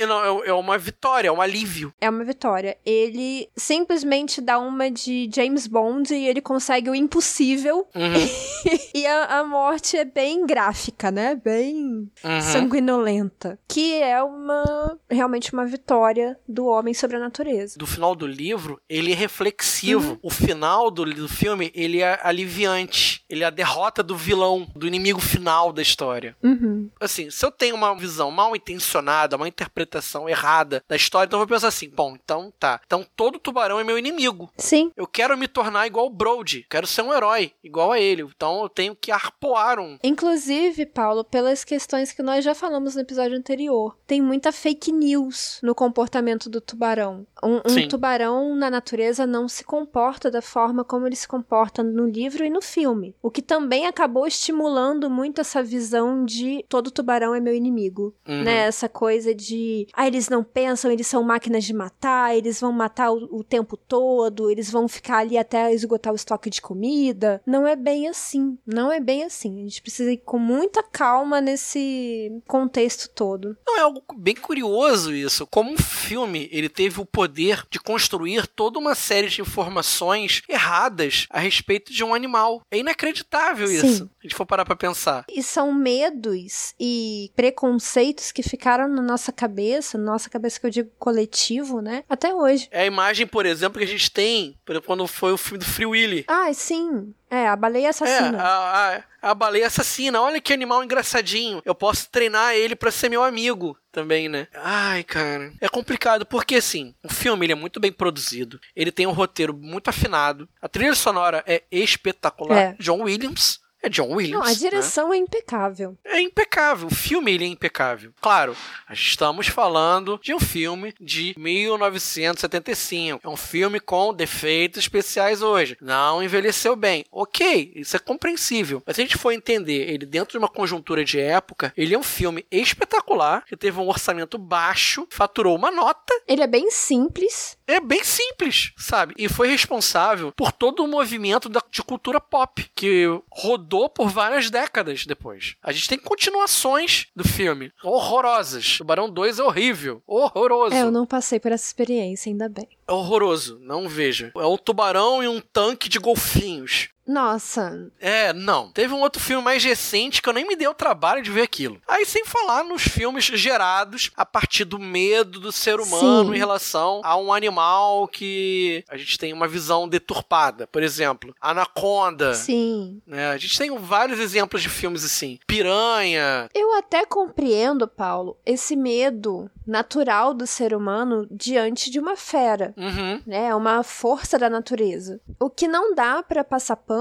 [0.46, 1.94] é uma vitória, é um alívio.
[2.00, 2.78] É uma vitória.
[2.86, 7.88] Ele simplesmente dá uma de James Bond e ele consegue o impossível.
[7.94, 8.70] Uhum.
[8.96, 11.36] e a, a, morte é bem gráfica, né?
[11.36, 12.42] Bem uhum.
[12.42, 13.60] sanguinolenta.
[13.68, 17.78] Que é uma realmente uma vitória do homem sobre a natureza.
[17.78, 20.12] Do final do livro, ele é reflexivo.
[20.12, 20.20] Uhum.
[20.24, 23.24] O final do, do filme, ele é aliviante.
[23.30, 26.38] Ele é derrota do vilão, do inimigo final da história.
[26.44, 26.92] Uhum.
[27.02, 31.46] Assim, se eu tenho uma visão mal intencionada, uma interpretação errada da história, então eu
[31.46, 32.80] vou pensar assim: bom, então tá.
[32.86, 34.52] Então todo tubarão é meu inimigo.
[34.58, 34.92] Sim.
[34.96, 36.68] Eu quero me tornar igual o Brody.
[36.70, 38.22] Quero ser um herói, igual a ele.
[38.22, 39.98] Então eu tenho que arpoar um.
[40.04, 45.60] Inclusive, Paulo, pelas questões que nós já falamos no episódio anterior, tem muita fake news
[45.64, 47.26] no comportamento do tubarão.
[47.44, 52.08] Um, um tubarão na natureza não se comporta da forma como ele se comporta no
[52.08, 53.16] livro e no filme.
[53.22, 58.44] O que também acabou estimulando muito essa visão de todo tubarão é meu inimigo, uhum.
[58.44, 58.68] né?
[58.68, 63.10] Essa coisa de, ah, eles não pensam, eles são máquinas de matar, eles vão matar
[63.12, 67.42] o, o tempo todo, eles vão ficar ali até esgotar o estoque de comida.
[67.46, 69.62] Não é bem assim, não é bem assim.
[69.62, 73.56] A gente precisa ir com muita calma nesse contexto todo.
[73.66, 75.48] Não, é algo bem curioso isso.
[75.48, 81.28] Como um filme, ele teve o poder de construir toda uma série de informações erradas
[81.30, 82.62] a respeito de um animal.
[82.70, 83.82] É inacreditável isso.
[83.88, 83.96] Sim.
[83.96, 85.26] Se a gente for parar pra pensar.
[85.30, 90.70] E são medos e preconceitos que ficaram na nossa cabeça, na nossa cabeça que eu
[90.72, 92.04] digo coletivo, né?
[92.10, 92.68] Até hoje.
[92.72, 95.60] É a imagem, por exemplo, que a gente tem por exemplo, quando foi o filme
[95.60, 96.26] do Free Willy.
[96.28, 97.14] Ah, sim.
[97.30, 98.42] É, a baleia É, assassina.
[98.42, 100.22] a, a, a baleia assassina.
[100.22, 101.62] Olha que animal engraçadinho.
[101.66, 104.48] Eu posso treinar ele pra ser meu amigo também, né?
[104.54, 105.52] Ai, cara.
[105.60, 108.60] É complicado, porque assim, o filme ele é muito bem produzido.
[108.76, 110.48] Ele tem um roteiro muito afinado.
[110.62, 112.58] A trilha sonora é espetacular.
[112.60, 112.76] É.
[112.80, 113.60] John Williams.
[113.88, 114.42] É John Williams.
[114.42, 114.56] Não, a né?
[114.56, 115.98] direção é impecável.
[116.04, 116.88] É impecável.
[116.88, 118.12] O filme ele é impecável.
[118.20, 118.54] Claro,
[118.92, 123.22] estamos falando de um filme de 1975.
[123.24, 125.78] É um filme com defeitos especiais hoje.
[125.80, 127.06] Não envelheceu bem.
[127.10, 128.84] Ok, isso é compreensível.
[128.86, 131.98] Mas se a gente for entender ele dentro de uma conjuntura de época, ele é
[131.98, 137.57] um filme espetacular, que teve um orçamento baixo, faturou uma nota Ele é bem simples.
[137.68, 139.14] É bem simples, sabe?
[139.18, 144.50] E foi responsável por todo o movimento da- de cultura pop, que rodou por várias
[144.50, 145.56] décadas depois.
[145.62, 148.78] A gente tem continuações do filme, horrorosas.
[148.78, 150.76] Tubarão 2 é horrível, horroroso.
[150.76, 152.68] É, eu não passei por essa experiência, ainda bem.
[152.88, 154.32] É horroroso, não veja.
[154.36, 156.90] É um tubarão e um tanque de golfinhos.
[157.08, 158.70] Nossa, É, não.
[158.72, 161.44] Teve um outro filme mais recente que eu nem me dei o trabalho de ver
[161.44, 161.82] aquilo.
[161.88, 166.36] Aí, sem falar nos filmes gerados a partir do medo do ser humano Sim.
[166.36, 170.68] em relação a um animal que a gente tem uma visão deturpada.
[170.68, 172.34] Por exemplo, Anaconda.
[172.34, 173.02] sim.
[173.08, 173.30] Né?
[173.30, 175.40] A gente tem vários exemplos de filmes assim.
[175.48, 176.50] Piranha.
[176.54, 182.74] Eu até compreendo, Paulo, esse medo natural do ser humano diante de uma fera.
[182.78, 183.22] Uhum.
[183.26, 183.48] né?
[183.48, 185.20] É uma força da natureza.
[185.40, 186.97] O que não dá pra passar pano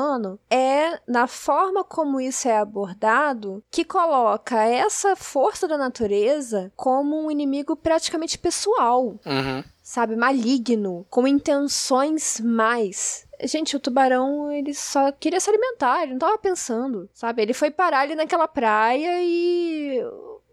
[0.51, 7.31] é na forma como isso é abordado, que coloca essa força da natureza como um
[7.31, 9.65] inimigo praticamente pessoal, Uhum.
[9.83, 16.19] sabe, maligno, com intenções mais Gente, o tubarão, ele só queria se alimentar, ele não
[16.19, 17.43] tava pensando, sabe?
[17.43, 20.01] Ele foi parar ali naquela praia e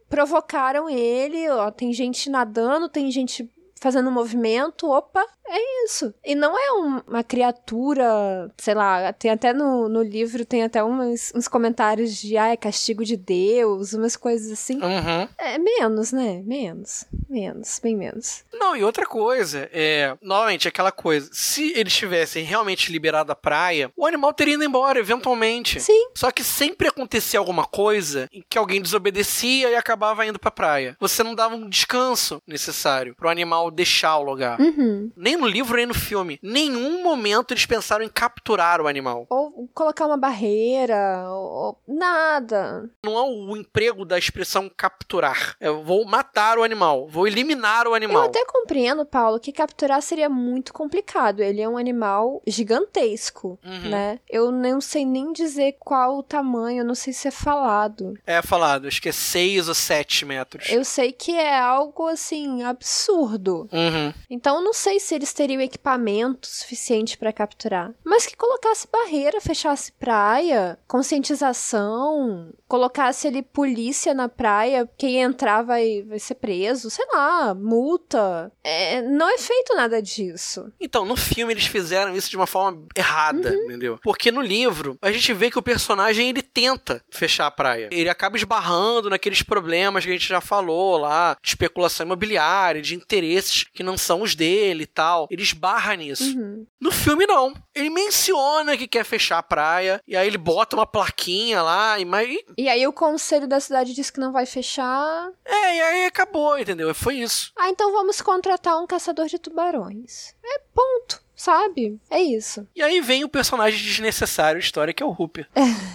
[0.09, 3.49] provocaram ele, ó, tem gente nadando, tem gente
[3.83, 6.13] fazendo movimento, opa, é isso.
[6.25, 10.83] E não é um- uma criatura, sei lá, tem até no, no livro, tem até
[10.83, 14.75] uns, uns comentários de, ah, é castigo de Deus, umas coisas assim.
[14.77, 15.27] Uhum.
[15.37, 16.41] É menos, né?
[16.45, 17.05] Menos.
[17.29, 18.43] Menos, bem menos.
[18.53, 20.15] Não, e outra coisa, é.
[20.21, 21.29] Novamente, aquela coisa.
[21.33, 25.79] Se eles tivessem realmente liberado a praia, o animal teria ido embora, eventualmente.
[25.79, 26.09] Sim.
[26.15, 30.95] Só que sempre acontecia alguma coisa em que alguém desobedecia e acabava indo pra praia.
[30.99, 34.59] Você não dava um descanso necessário pro animal deixar o lugar.
[34.59, 35.11] Uhum.
[35.15, 36.39] Nem no livro, nem no filme.
[36.41, 39.25] Nenhum momento eles pensaram em capturar o animal.
[39.29, 42.89] Ou colocar uma barreira, ou, ou- nada.
[43.03, 45.55] Não é o emprego da expressão capturar.
[45.59, 48.23] É, Eu vou matar o animal, vou eliminar o animal.
[48.23, 51.39] Eu até compreendo, Paulo, que capturar seria muito complicado.
[51.41, 53.89] Ele é um animal gigantesco, Uhum.
[53.89, 54.19] né?
[54.29, 58.13] Eu não sei nem dizer qual o tamanho, eu não sei se é falado.
[58.25, 60.69] É falado, acho que é 6 ou 7 metros.
[60.69, 63.52] Eu sei que é algo assim absurdo.
[63.71, 64.13] Uhum.
[64.29, 67.91] Então eu não sei se eles teriam equipamento suficiente pra capturar.
[68.03, 76.03] Mas que colocasse barreira, fechasse praia, conscientização, colocasse ali polícia na praia, quem entrar vai,
[76.07, 78.51] vai ser preso, sei lá, multa.
[78.63, 80.71] É, não é feito nada disso.
[80.79, 83.65] Então, no filme eles fizeram isso de uma forma errada, Uhum.
[83.65, 83.99] entendeu?
[84.03, 87.89] Porque no livro, a gente vê que o personagem ele tenta fechar a praia.
[87.91, 92.95] Ele acaba esbarrando naqueles problemas que a gente já falou lá, de especulação imobiliária, de
[93.43, 95.27] interesses que não são os dele e tal.
[95.29, 96.23] Ele esbarra nisso.
[96.23, 96.65] Uhum.
[96.79, 97.53] No filme, não.
[97.75, 102.05] Ele menciona que quer fechar a praia, e aí ele bota uma plaquinha lá, e
[102.05, 102.37] mas.
[102.57, 105.29] E aí o conselho da cidade diz que não vai fechar.
[105.45, 106.93] É, e aí acabou, entendeu?
[106.93, 107.51] Foi isso.
[107.57, 110.33] Ah, então vamos contratar um caçador de tubarões.
[110.43, 111.99] É ponto, sabe?
[112.09, 112.67] É isso.
[112.75, 115.47] E aí vem o personagem desnecessário da história, que é o Hooper.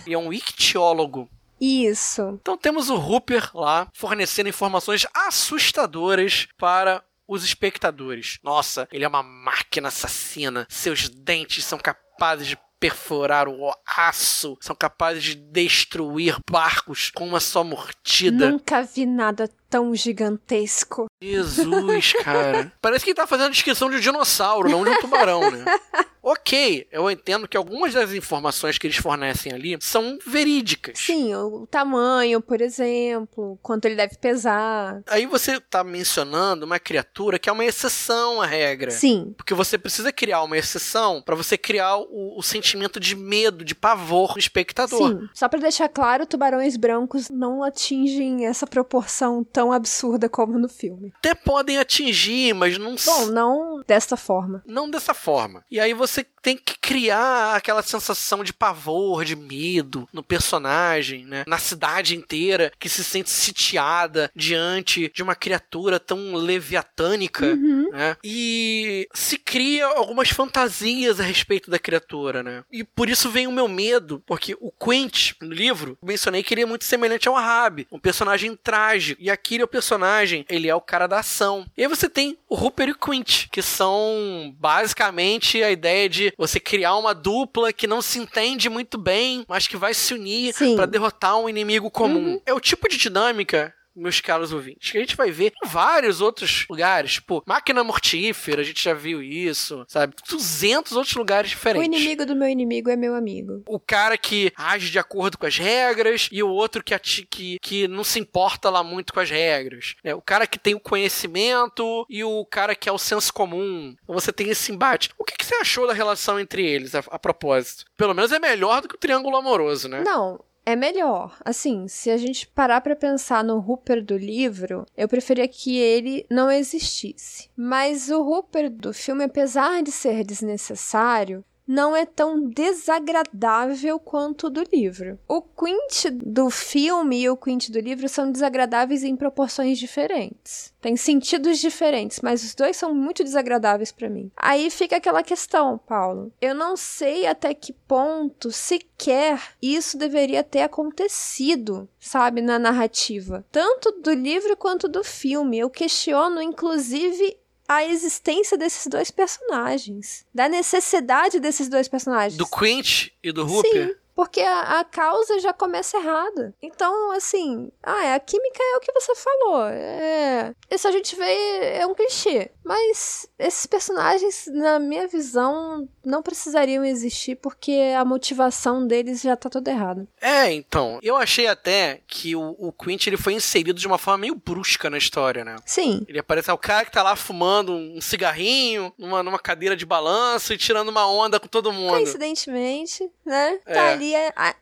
[0.07, 1.29] e é um ictiólogo.
[1.61, 2.39] Isso.
[2.41, 8.39] Então temos o Hooper lá fornecendo informações assustadoras para os espectadores.
[8.43, 10.67] Nossa, ele é uma máquina assassina.
[10.71, 17.41] Seus dentes são capazes de perfurar o aço, são capazes de destruir barcos com uma
[17.41, 18.51] só mordida.
[18.51, 21.07] Nunca vi nada tão gigantesco.
[21.21, 22.73] Jesus, cara.
[22.81, 25.65] Parece que ele tá fazendo a descrição de um dinossauro, não de um tubarão, né?
[26.31, 30.99] Ok, eu entendo que algumas das informações que eles fornecem ali são verídicas.
[30.99, 35.03] Sim, o tamanho, por exemplo, quanto ele deve pesar.
[35.07, 38.91] Aí você tá mencionando uma criatura que é uma exceção à regra.
[38.91, 39.33] Sim.
[39.39, 43.75] Porque você precisa criar uma exceção para você criar o, o, sentimento de medo, de
[43.75, 44.99] pavor no espectador.
[44.99, 45.29] Sim.
[45.33, 51.11] Só para deixar claro, tubarões brancos não atingem essa proporção tão absurda como no filme.
[51.17, 52.97] Até podem atingir, mas não.
[53.03, 54.63] Bom, não desta forma.
[54.67, 55.65] Não dessa forma.
[55.71, 61.45] E aí você tem que criar aquela sensação de pavor, de medo no personagem, né?
[61.47, 67.91] Na cidade inteira que se sente sitiada diante de uma criatura tão leviatânica, uhum.
[67.91, 68.17] né?
[68.23, 72.65] E se cria algumas fantasias a respeito da criatura, né?
[72.71, 76.63] E por isso vem o meu medo, porque o Quint, no livro, mencionei que ele
[76.63, 79.21] é muito semelhante ao Ahab, um personagem trágico.
[79.21, 81.67] E aquele é o personagem, ele é o cara da ação.
[81.77, 86.33] E aí você tem o Rupert e o Quint, que são basicamente a ideia de
[86.37, 90.55] você criar uma dupla que não se entende muito bem, mas que vai se unir
[90.77, 92.35] para derrotar um inimigo comum.
[92.35, 92.41] Uhum.
[92.45, 96.21] É o tipo de dinâmica meus caros ouvintes, que a gente vai ver em vários
[96.21, 100.15] outros lugares, tipo, máquina mortífera, a gente já viu isso, sabe?
[100.29, 101.89] 200 outros lugares diferentes.
[101.89, 103.63] O inimigo do meu inimigo é meu amigo.
[103.67, 107.89] O cara que age de acordo com as regras e o outro que, que, que
[107.89, 109.95] não se importa lá muito com as regras.
[110.03, 113.95] É, o cara que tem o conhecimento e o cara que é o senso comum.
[114.03, 115.11] Então você tem esse embate.
[115.19, 117.85] O que, que você achou da relação entre eles, a, a propósito?
[117.97, 120.03] Pelo menos é melhor do que o triângulo amoroso, né?
[120.05, 121.35] Não, é melhor.
[121.43, 126.27] Assim, se a gente parar para pensar no Hooper do livro, eu preferia que ele
[126.31, 127.49] não existisse.
[127.57, 134.51] Mas o Hooper do filme, apesar de ser desnecessário, não é tão desagradável quanto o
[134.51, 135.19] do livro.
[135.29, 140.73] O Quint do filme e o Quint do livro são desagradáveis em proporções diferentes.
[140.81, 144.31] Tem sentidos diferentes, mas os dois são muito desagradáveis para mim.
[144.35, 146.33] Aí fica aquela questão, Paulo.
[146.41, 153.93] Eu não sei até que ponto sequer isso deveria ter acontecido, sabe, na narrativa, tanto
[154.01, 155.59] do livro quanto do filme.
[155.59, 157.37] Eu questiono inclusive
[157.69, 162.39] a existência desses dois personagens, da necessidade desses dois personagens.
[162.39, 163.89] Do Quint e do Hooper?
[163.89, 166.53] Sim porque a, a, causa já começa errada.
[166.61, 169.69] Então, assim, ah, a química é o que você falou.
[169.69, 172.51] É, isso a gente vê, é um clichê.
[172.65, 179.49] Mas esses personagens, na minha visão, não precisariam existir porque a motivação deles já tá
[179.49, 180.05] toda errada.
[180.21, 184.19] É, então, eu achei até que o, o Quint ele foi inserido de uma forma
[184.19, 185.55] meio brusca na história, né?
[185.65, 186.05] Sim.
[186.09, 189.87] Ele aparece, é o cara que tá lá fumando um cigarrinho numa, numa cadeira de
[189.87, 191.91] balanço e tirando uma onda com todo mundo.
[191.91, 193.61] Coincidentemente, né?
[193.65, 193.75] É.
[193.75, 194.08] Tá ali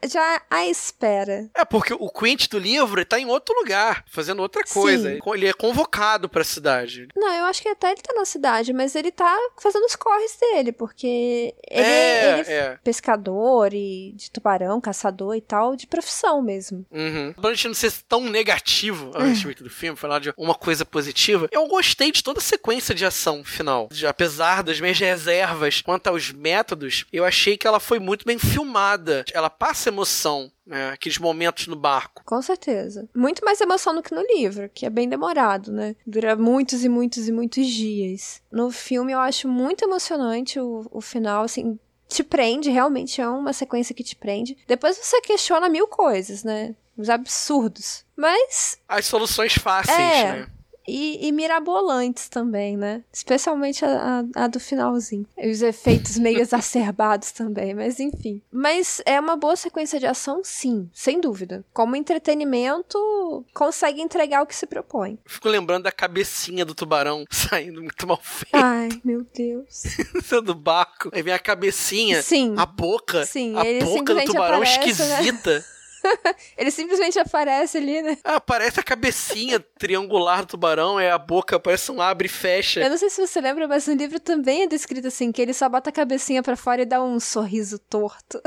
[0.04, 1.48] já à espera.
[1.54, 5.10] É, porque o Quint do livro tá em outro lugar, fazendo outra coisa.
[5.10, 5.20] Sim.
[5.34, 7.08] Ele é convocado pra cidade.
[7.14, 10.36] Não, eu acho que até ele tá na cidade, mas ele tá fazendo os corres
[10.40, 16.42] dele, porque ele é, ele é pescador e de tubarão, caçador e tal, de profissão
[16.42, 16.84] mesmo.
[16.90, 17.32] Uhum.
[17.32, 21.48] Pra gente não ser tão negativo a respeito do filme, falar de uma coisa positiva,
[21.50, 23.88] eu gostei de toda a sequência de ação final.
[24.08, 29.24] Apesar das minhas reservas quanto aos métodos, eu achei que ela foi muito bem filmada
[29.36, 30.90] ela passa emoção né?
[30.90, 32.22] Aqueles momentos no barco.
[32.24, 33.08] Com certeza.
[33.14, 35.94] Muito mais emoção do que no livro, que é bem demorado, né?
[36.04, 38.42] Dura muitos e muitos e muitos dias.
[38.50, 41.78] No filme eu acho muito emocionante o, o final, assim.
[42.08, 44.56] Te prende, realmente é uma sequência que te prende.
[44.66, 46.74] Depois você questiona mil coisas, né?
[46.96, 48.04] Os absurdos.
[48.16, 48.78] Mas.
[48.88, 50.46] As soluções fáceis, é, né?
[50.86, 53.02] E, e, mirabolantes também, né?
[53.12, 55.26] Especialmente a, a, a, do finalzinho.
[55.36, 58.40] E os efeitos meio exacerbados também, mas enfim.
[58.52, 61.64] Mas é uma boa sequência de ação, sim, sem dúvida.
[61.72, 65.18] Como entretenimento, consegue entregar o que se propõe.
[65.26, 68.54] Fico lembrando da cabecinha do tubarão saindo muito mal feito.
[68.54, 69.82] Ai, meu Deus.
[70.44, 71.10] do barco.
[71.12, 72.54] Aí vem a cabecinha, sim.
[72.56, 75.20] a boca, sim, a boca do tubarão aparece, né?
[75.22, 75.58] esquisita.
[75.58, 75.64] Né?
[76.56, 78.18] ele simplesmente aparece ali, né?
[78.24, 82.80] Ah, aparece a cabecinha triangular do tubarão, é a boca, parece um abre e fecha.
[82.80, 85.52] Eu não sei se você lembra, mas no livro também é descrito assim, que ele
[85.52, 88.40] só bota a cabecinha para fora e dá um sorriso torto.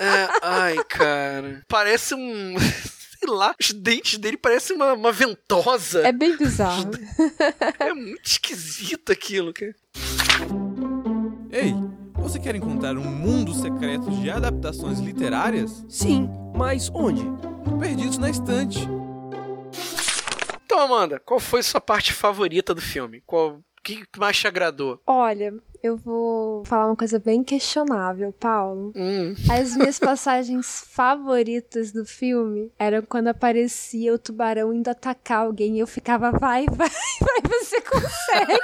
[0.00, 1.62] É, ai, cara.
[1.68, 2.54] Parece um.
[3.22, 6.04] Sei lá, os dentes dele parecem uma, uma ventosa.
[6.04, 6.90] É bem bizarro.
[7.78, 9.76] É muito esquisito aquilo, cara.
[11.52, 11.72] Ei,
[12.32, 15.84] você quer encontrar um mundo secreto de adaptações literárias?
[15.86, 17.22] Sim, mas onde?
[17.78, 18.88] Perdidos na Estante.
[20.64, 23.22] Então, Amanda, qual foi sua parte favorita do filme?
[23.26, 24.98] Qual que mais te agradou?
[25.06, 28.94] Olha, eu vou falar uma coisa bem questionável, Paulo.
[28.96, 29.34] Hum.
[29.50, 35.80] As minhas passagens favoritas do filme eram quando aparecia o tubarão indo atacar alguém e
[35.80, 38.58] eu ficava, vai, vai, vai, você consegue.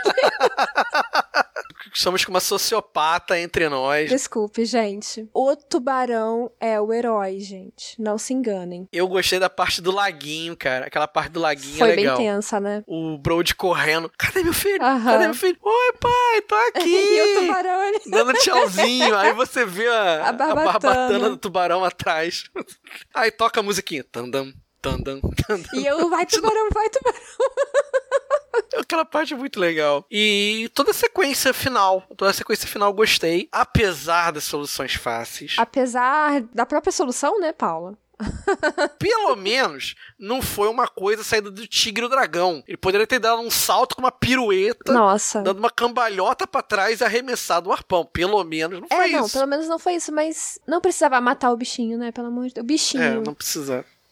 [1.95, 4.09] Estamos com uma sociopata entre nós.
[4.11, 5.29] Desculpe, gente.
[5.33, 8.01] O tubarão é o herói, gente.
[8.01, 8.88] Não se enganem.
[8.93, 10.87] Eu gostei da parte do laguinho, cara.
[10.87, 12.17] Aquela parte do laguinho Foi é legal.
[12.17, 12.83] bem tensa, né?
[12.87, 14.11] O Brody correndo.
[14.19, 14.83] Cadê meu filho?
[14.83, 15.05] Aham.
[15.12, 15.57] Cadê meu filho?
[15.62, 16.88] Oi, pai, tô aqui.
[16.88, 18.01] e o tubarão, ele...
[18.11, 19.17] Dando tchauzinho.
[19.17, 21.31] Aí você vê a, A barbatana.
[21.31, 22.45] do tubarão atrás.
[23.14, 24.05] Aí toca a musiquinha.
[24.05, 24.53] Tandam,
[25.47, 25.70] tandam.
[25.74, 27.18] E eu, vai tubarão, vai tubarão.
[28.79, 30.05] Aquela parte é muito legal.
[30.11, 32.03] E toda a sequência final.
[32.16, 33.49] Toda a sequência final eu gostei.
[33.53, 35.57] Apesar das soluções fáceis.
[35.59, 37.97] Apesar da própria solução, né, Paula?
[38.99, 42.64] Pelo menos não foi uma coisa saída do tigre e o dragão.
[42.66, 44.93] Ele poderia ter dado um salto com uma pirueta.
[44.93, 45.41] Nossa.
[45.43, 48.05] Dando uma cambalhota pra trás e arremessado o arpão.
[48.05, 49.33] Pelo menos não É, foi não, isso.
[49.39, 52.11] pelo menos não foi isso, mas não precisava matar o bichinho, né?
[52.11, 52.64] Pelo amor de Deus.
[52.64, 53.03] O bichinho.
[53.03, 53.37] É, não...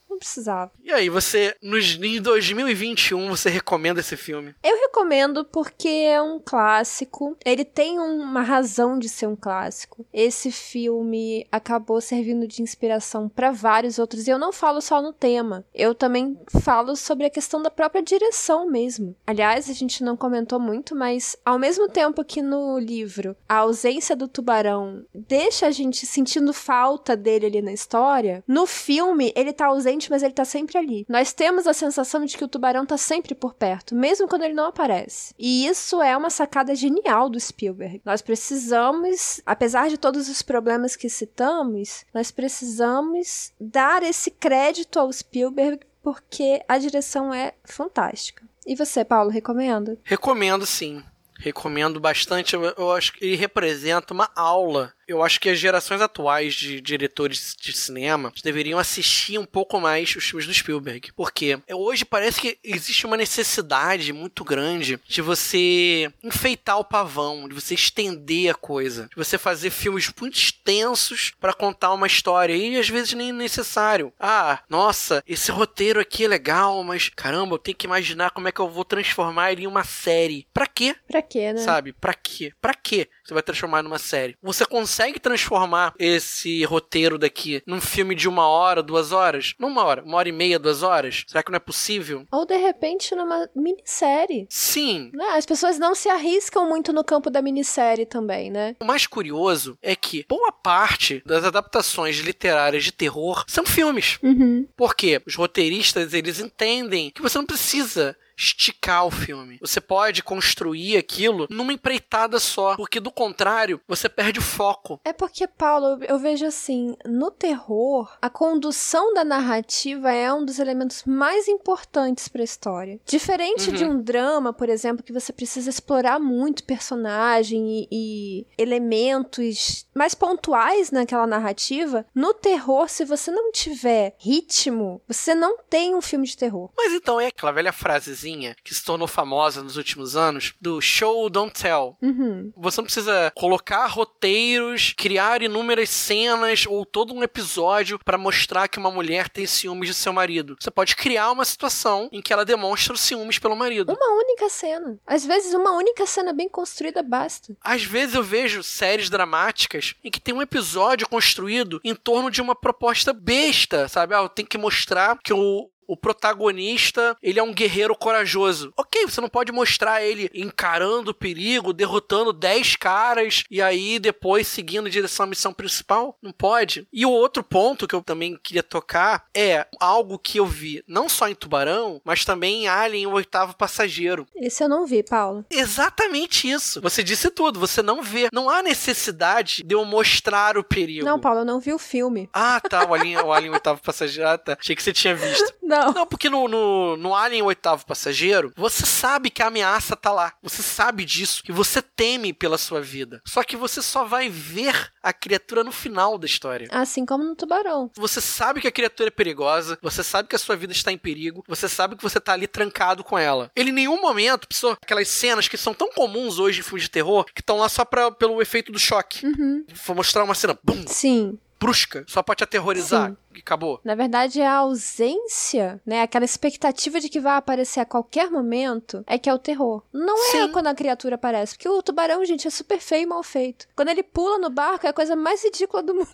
[0.08, 0.36] não precisa.
[0.36, 0.70] precisava.
[0.84, 4.54] E aí, você, nos, em 2021, você recomenda esse filme?
[4.62, 7.36] Eu recomendo porque é um clássico.
[7.44, 10.06] Ele tem uma razão de ser um clássico.
[10.12, 14.26] Esse filme acabou servindo de inspiração para vários outros.
[14.26, 15.64] E eu não falo só no tema.
[15.74, 19.16] Eu também falo sobre a questão da própria direção mesmo.
[19.26, 24.14] Aliás, a gente não comentou muito, mas ao mesmo tempo que no livro a ausência
[24.16, 29.66] do tubarão deixa a gente sentindo falta dele ali na história, no filme ele tá
[29.66, 31.06] ausente, mas ele tá sempre ali.
[31.08, 34.54] Nós temos a sensação de que o tubarão tá sempre por perto, mesmo quando ele
[34.54, 35.34] não aparece.
[35.38, 38.00] E isso é uma sacada genial do Spielberg.
[38.04, 45.12] Nós precisamos, apesar de todos os problemas que citamos, nós precisamos dar esse crédito ao
[45.12, 48.44] Spielberg porque a direção é fantástica.
[48.64, 49.98] E você, Paulo, recomenda?
[50.04, 51.02] Recomendo sim.
[51.38, 52.54] Recomendo bastante.
[52.54, 54.92] Eu acho que ele representa uma aula.
[55.06, 60.14] Eu acho que as gerações atuais de diretores de cinema deveriam assistir um pouco mais
[60.16, 61.12] os filmes do Spielberg.
[61.14, 67.54] Porque hoje parece que existe uma necessidade muito grande de você enfeitar o pavão, de
[67.54, 72.78] você estender a coisa, de você fazer filmes muito extensos para contar uma história e
[72.78, 74.12] às vezes nem necessário.
[74.18, 78.52] Ah, nossa, esse roteiro aqui é legal, mas caramba, eu tenho que imaginar como é
[78.52, 80.46] que eu vou transformar ele em uma série.
[80.52, 80.96] Pra quê?
[81.06, 81.60] Pra quê, né?
[81.60, 81.92] Sabe?
[81.92, 82.52] Pra quê?
[82.60, 84.36] Pra quê você vai transformar numa série?
[84.40, 89.54] Você consegue transformar esse roteiro daqui num filme de uma hora, duas horas?
[89.58, 91.24] Não uma hora, uma hora e meia, duas horas?
[91.26, 92.24] Será que não é possível?
[92.30, 94.46] Ou de repente numa minissérie.
[94.48, 95.10] Sim.
[95.12, 95.24] Né?
[95.30, 98.76] As pessoas não se arriscam muito no campo da minissérie também, né?
[98.80, 104.18] O mais curioso é que boa parte das adaptações literárias de terror são filmes.
[104.22, 104.66] Uhum.
[104.76, 109.58] Porque os roteiristas, eles entendem que você não precisa esticar o filme.
[109.60, 115.00] Você pode construir aquilo numa empreitada só, porque do contrário, você perde o foco.
[115.04, 120.58] É porque, Paulo, eu vejo assim, no terror, a condução da narrativa é um dos
[120.58, 123.00] elementos mais importantes para a história.
[123.06, 123.74] Diferente Uhum.
[123.74, 130.14] de um drama, por exemplo, que você precisa explorar muito personagem e, e elementos mais
[130.14, 136.26] pontuais naquela narrativa, no terror, se você não tiver ritmo, você não tem um filme
[136.26, 136.70] de terror.
[136.76, 138.25] Mas então é aquela velha frasezinha
[138.64, 141.96] que se tornou famosa nos últimos anos do show don't tell.
[142.02, 142.52] Uhum.
[142.56, 148.78] Você não precisa colocar roteiros, criar inúmeras cenas ou todo um episódio para mostrar que
[148.78, 150.56] uma mulher tem ciúmes de seu marido.
[150.58, 153.92] Você pode criar uma situação em que ela demonstra os ciúmes pelo marido.
[153.92, 154.98] Uma única cena.
[155.06, 157.56] Às vezes, uma única cena bem construída basta.
[157.60, 162.40] Às vezes eu vejo séries dramáticas em que tem um episódio construído em torno de
[162.40, 164.14] uma proposta besta, sabe?
[164.14, 168.72] Ah, eu tenho que mostrar que o, o protagonista, ele é um guerreiro corajoso.
[168.76, 174.46] Ok, você não pode mostrar ele encarando o perigo, derrotando 10 caras e aí depois
[174.46, 176.16] seguindo em direção à missão principal.
[176.22, 176.86] Não pode.
[176.92, 181.08] E o outro ponto que eu também queria tocar é algo que eu vi não
[181.08, 184.26] só em Tubarão, mas também em Alien, o oitavo passageiro.
[184.36, 185.44] Esse eu não vi, Paulo.
[185.50, 186.80] Exatamente isso.
[186.80, 188.28] Você disse tudo, você não vê.
[188.32, 191.04] Não há necessidade de eu mostrar o perigo.
[191.04, 192.28] Não, Paulo, eu não vi o filme.
[192.32, 194.28] Ah, tá, o Alien, o Alien oitavo passageiro.
[194.28, 194.56] Ah, tá.
[194.58, 195.54] Achei que você tinha visto.
[195.62, 195.75] Não.
[195.94, 200.32] Não, porque no, no, no Alien oitavo passageiro, você sabe que a ameaça tá lá.
[200.42, 201.42] Você sabe disso.
[201.48, 203.22] E você teme pela sua vida.
[203.26, 206.68] Só que você só vai ver a criatura no final da história.
[206.70, 207.90] Assim como no Tubarão.
[207.96, 210.98] Você sabe que a criatura é perigosa, você sabe que a sua vida está em
[210.98, 213.50] perigo, você sabe que você tá ali trancado com ela.
[213.54, 216.90] Ele em nenhum momento precisou aquelas cenas que são tão comuns hoje em filmes de
[216.90, 219.24] terror, que estão lá só pra, pelo efeito do choque.
[219.26, 219.64] Uhum.
[219.86, 221.38] Vou mostrar uma cena, bum, Sim.
[221.58, 223.10] Brusca, só pra te aterrorizar.
[223.10, 223.16] Sim.
[223.34, 223.80] e acabou.
[223.84, 226.02] Na verdade, é a ausência, né?
[226.02, 229.82] Aquela expectativa de que vai aparecer a qualquer momento é que é o terror.
[229.92, 230.52] Não é Sim.
[230.52, 231.54] quando a criatura aparece.
[231.54, 233.66] Porque o tubarão, gente, é super feio e mal feito.
[233.74, 236.08] Quando ele pula no barco, é a coisa mais ridícula do mundo.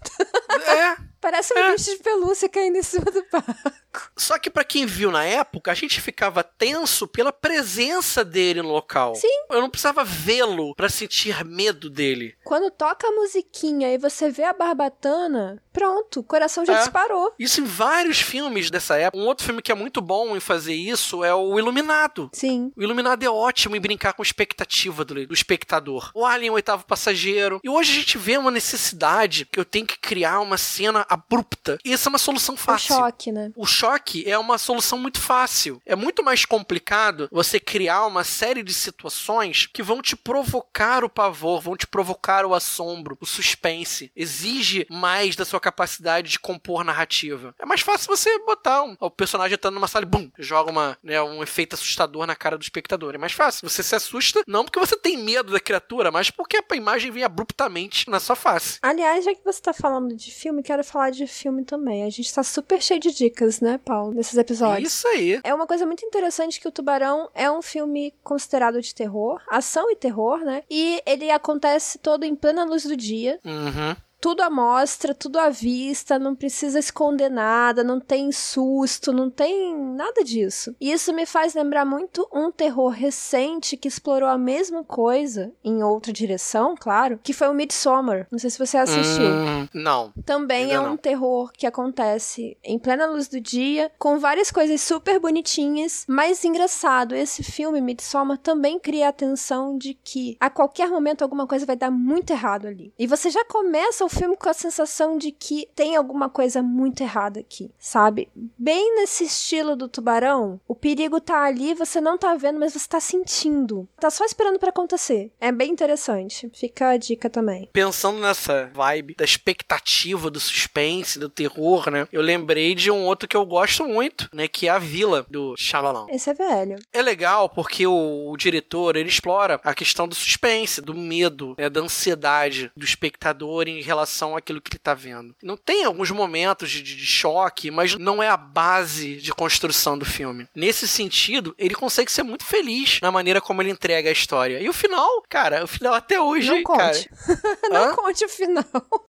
[0.51, 0.97] É.
[1.21, 3.82] Parece um bicho de pelúcia caindo em cima do barco.
[4.17, 8.71] Só que pra quem viu na época, a gente ficava tenso pela presença dele no
[8.71, 9.15] local.
[9.15, 9.29] Sim.
[9.51, 12.35] Eu não precisava vê-lo pra sentir medo dele.
[12.45, 16.79] Quando toca a musiquinha e você vê a barbatana, pronto, o coração já É.
[16.79, 17.33] disparou.
[17.39, 19.23] Isso em vários filmes dessa época.
[19.23, 22.31] Um outro filme que é muito bom em fazer isso é o Iluminado.
[22.33, 22.73] Sim.
[22.77, 26.11] O Iluminado é ótimo em brincar com a expectativa do, do espectador.
[26.15, 27.61] O Alien, o oitavo passageiro.
[27.63, 31.79] E hoje a gente vê uma necessidade que eu tenho que criar uma cena abrupta.
[31.85, 32.95] E essa é uma solução O fácil.
[32.97, 33.51] choque, né?
[33.57, 33.82] O choque
[34.27, 35.81] é uma solução muito fácil.
[35.85, 41.09] É muito mais complicado você criar uma série de situações que vão te provocar o
[41.09, 44.11] pavor, vão te provocar o assombro, o suspense.
[44.15, 47.55] Exige mais da sua capacidade de compor narrativa.
[47.59, 50.99] É mais fácil você botar um, o personagem entrando numa sala e bum, joga uma,
[51.03, 53.15] né, um efeito assustador na cara do espectador.
[53.15, 53.69] É mais fácil.
[53.69, 57.25] Você se assusta não porque você tem medo da criatura, mas porque a imagem vem
[57.25, 58.79] abruptamente na sua face.
[58.83, 62.05] Aliás, já que você tá falando de filme, quero falar de filme também.
[62.05, 64.93] A gente tá super cheio de dicas, né, Paulo, nesses episódios.
[64.93, 65.41] Isso aí.
[65.45, 69.91] É uma coisa muito interessante que o Tubarão é um filme considerado de terror, ação
[69.91, 70.63] e terror, né?
[70.71, 73.39] E ele acontece todo em plena luz do dia.
[73.45, 73.97] Uhum.
[74.23, 79.77] Tudo à mostra, tudo à vista, não precisa esconder nada, não tem susto, não tem
[79.77, 80.77] nada disso.
[80.81, 85.83] E isso me faz lembrar muito um terror recente que explorou a mesma coisa, em
[85.83, 88.29] outra direção, claro, que foi o Midsommar.
[88.31, 89.27] Não sei se você assistiu.
[89.27, 90.13] Hum, não.
[90.25, 90.97] Também é um não.
[90.97, 97.17] terror que acontece em plena luz do dia, com várias coisas super bonitinhas, mas engraçado,
[97.17, 101.75] esse filme Midsommar também cria a tensão de que a qualquer momento alguma coisa vai
[101.75, 102.95] dar muito errado ali.
[102.97, 107.03] E você já começa o filme com a sensação de que tem alguma coisa muito
[107.03, 108.29] errada aqui, sabe?
[108.59, 112.89] Bem nesse estilo do tubarão, o perigo tá ali, você não tá vendo, mas você
[112.89, 113.89] tá sentindo.
[113.99, 115.33] Tá só esperando pra acontecer.
[115.41, 116.51] É bem interessante.
[116.55, 117.69] Fica a dica também.
[117.73, 122.07] Pensando nessa vibe da expectativa, do suspense, do terror, né?
[122.13, 124.47] Eu lembrei de um outro que eu gosto muito, né?
[124.47, 126.07] Que é A Vila, do Shyamalan.
[126.11, 126.77] Esse é velho.
[126.93, 131.71] É legal porque o, o diretor, ele explora a questão do suspense, do medo, né,
[131.71, 134.02] da ansiedade do espectador em relação
[134.37, 135.35] àquilo que ele tá vendo.
[135.43, 140.05] Não tem alguns momentos de, de choque, mas não é a base de construção do
[140.05, 140.49] filme.
[140.55, 144.61] Nesse sentido, ele consegue ser muito feliz na maneira como ele entrega a história.
[144.61, 147.11] E o final, cara, o final até hoje, Não conte.
[147.71, 148.65] não conte o final.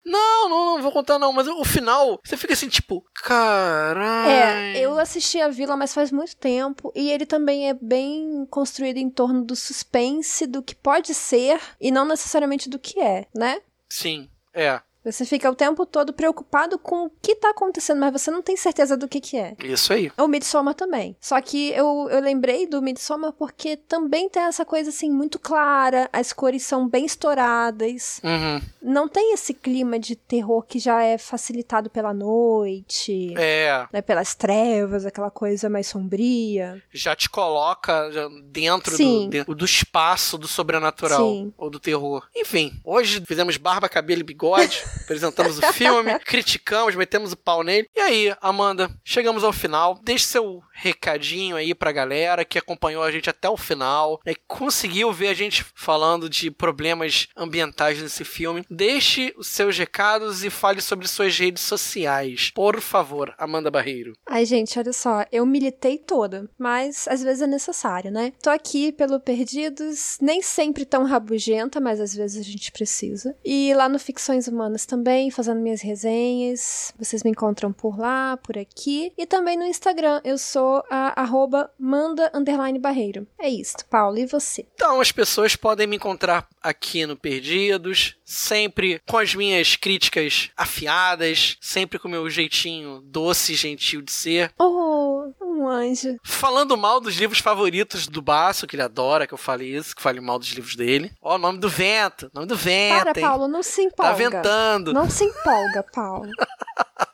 [0.06, 4.32] Não, não, não vou contar não, mas o final, você fica assim, tipo, caralho.
[4.32, 6.92] É, eu assisti a Vila, mas faz muito tempo.
[6.96, 11.92] E ele também é bem construído em torno do suspense, do que pode ser, e
[11.92, 13.62] não necessariamente do que é, né?
[13.90, 14.82] Sim, é.
[15.04, 18.56] Você fica o tempo todo preocupado com o que tá acontecendo, mas você não tem
[18.56, 19.56] certeza do que que é.
[19.64, 20.12] Isso aí.
[20.18, 21.16] O Midsommar também.
[21.20, 26.08] Só que eu, eu lembrei do Midsommar porque também tem essa coisa assim muito clara,
[26.14, 28.22] as cores são bem estouradas.
[28.24, 28.62] Uhum.
[28.82, 34.36] Não tem esse clima de terror que já é facilitado pela noite, É, né, pelas
[34.36, 36.82] trevas, aquela coisa mais sombria.
[36.94, 38.10] já te coloca
[38.46, 41.54] dentro do, dentro do espaço do sobrenatural Sim.
[41.58, 42.28] ou do terror.
[42.36, 47.88] Enfim, hoje fizemos barba, cabelo e bigode, apresentamos o filme, criticamos, metemos o pau nele.
[47.96, 50.00] E aí, Amanda, chegamos ao final.
[50.04, 54.42] Deixe seu recadinho aí pra galera que acompanhou a gente até o final, né, que
[54.48, 58.66] conseguiu ver a gente falando de problemas ambientais nesse filme.
[58.70, 62.52] Deixe os seus recados e fale sobre suas redes sociais.
[62.56, 64.14] Por favor, Amanda Barreiro.
[64.28, 68.34] Ai, gente, olha só, eu militei toda, mas às vezes é necessário, né?
[68.42, 73.36] Tô aqui pelo Perdidos, nem sempre tão rabugenta, mas às vezes a gente precisa.
[73.44, 76.94] E lá no Ficções Humanas também, fazendo minhas resenhas.
[76.98, 79.12] Vocês me encontram por lá, por aqui.
[79.18, 82.32] E também no Instagram, eu sou a arroba manda
[82.80, 83.28] barreiro.
[83.40, 84.66] É isso, Paulo, e você?
[84.76, 91.58] Então, as pessoas podem me encontrar aqui no Perdidos, sempre com as minhas críticas afiadas,
[91.62, 94.52] sempre com o meu jeitinho doce e gentil de ser.
[94.60, 96.18] Oh, um anjo.
[96.24, 100.02] Falando mal dos livros favoritos do Baço, que ele adora que eu fale isso, que
[100.02, 101.12] fale mal dos livros dele.
[101.22, 103.26] Ó, o nome do vento, nome do vento, Para, hein?
[103.26, 104.12] Paulo, não se empolga.
[104.12, 104.94] Tá ventando.
[104.94, 106.30] Não se empolga, Paulo.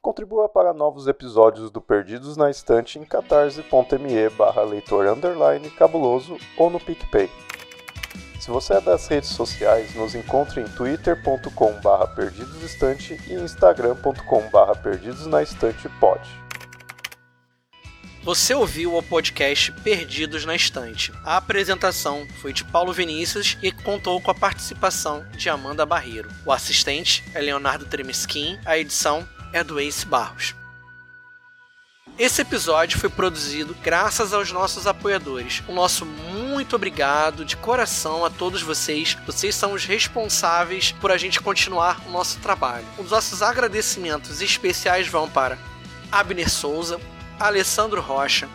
[0.00, 6.70] Contribua para novos episódios do Perdidos na Estante em catarse.me barra leitor underline cabuloso ou
[6.70, 7.28] no PicPay.
[8.38, 14.76] Se você é das redes sociais, nos encontre em twitter.com barra perdidosestante e instagram.com barra
[14.76, 16.43] perdidosnaestantepod.
[18.24, 21.12] Você ouviu o podcast Perdidos na Estante.
[21.22, 26.30] A apresentação foi de Paulo Vinícius e contou com a participação de Amanda Barreiro.
[26.46, 30.54] O assistente é Leonardo Tremesquim, a edição é do Ace Barros.
[32.18, 35.62] Esse episódio foi produzido graças aos nossos apoiadores.
[35.68, 39.18] O nosso muito obrigado de coração a todos vocês.
[39.26, 42.86] Vocês são os responsáveis por a gente continuar o nosso trabalho.
[42.96, 45.58] Os nossos agradecimentos especiais vão para
[46.10, 46.98] Abner Souza,
[47.38, 48.48] Alessandro Rocha,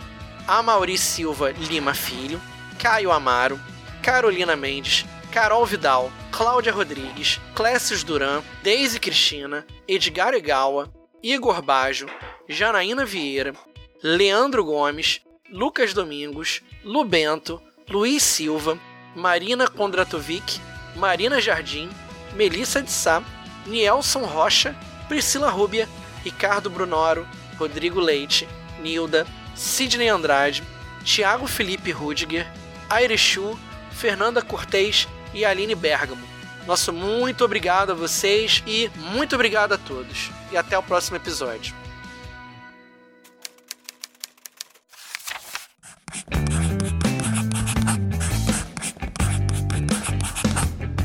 [0.47, 2.41] Amauri Silva Lima Filho,
[2.80, 3.59] Caio Amaro,
[4.01, 10.89] Carolina Mendes, Carol Vidal, Cláudia Rodrigues, Clécius Duran, Deise Cristina, Edgar Egawa,
[11.21, 12.07] Igor Bajo,
[12.47, 13.53] Janaína Vieira,
[14.01, 15.21] Leandro Gomes,
[15.51, 18.80] Lucas Domingos, Lubento, Luiz Silva,
[19.15, 20.59] Marina Kondratovic,
[20.95, 21.89] Marina Jardim,
[22.36, 23.21] Melissa de Sá,
[23.67, 24.75] Nielson Rocha,
[25.07, 25.88] Priscila Rúbia,
[26.23, 27.27] Ricardo Brunoro,
[27.59, 28.47] Rodrigo Leite,
[28.80, 30.63] Nilda, Sidney Andrade,
[31.03, 32.47] Tiago Felipe Rudiger,
[32.89, 33.57] Airechu,
[33.91, 36.27] Fernanda Cortez e Aline Bergamo.
[36.65, 40.32] Nosso muito obrigado a vocês e muito obrigado a todos.
[40.51, 41.73] E até o próximo episódio.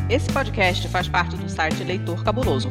[0.08, 2.70] Esse podcast faz parte do site Leitor Cabuloso.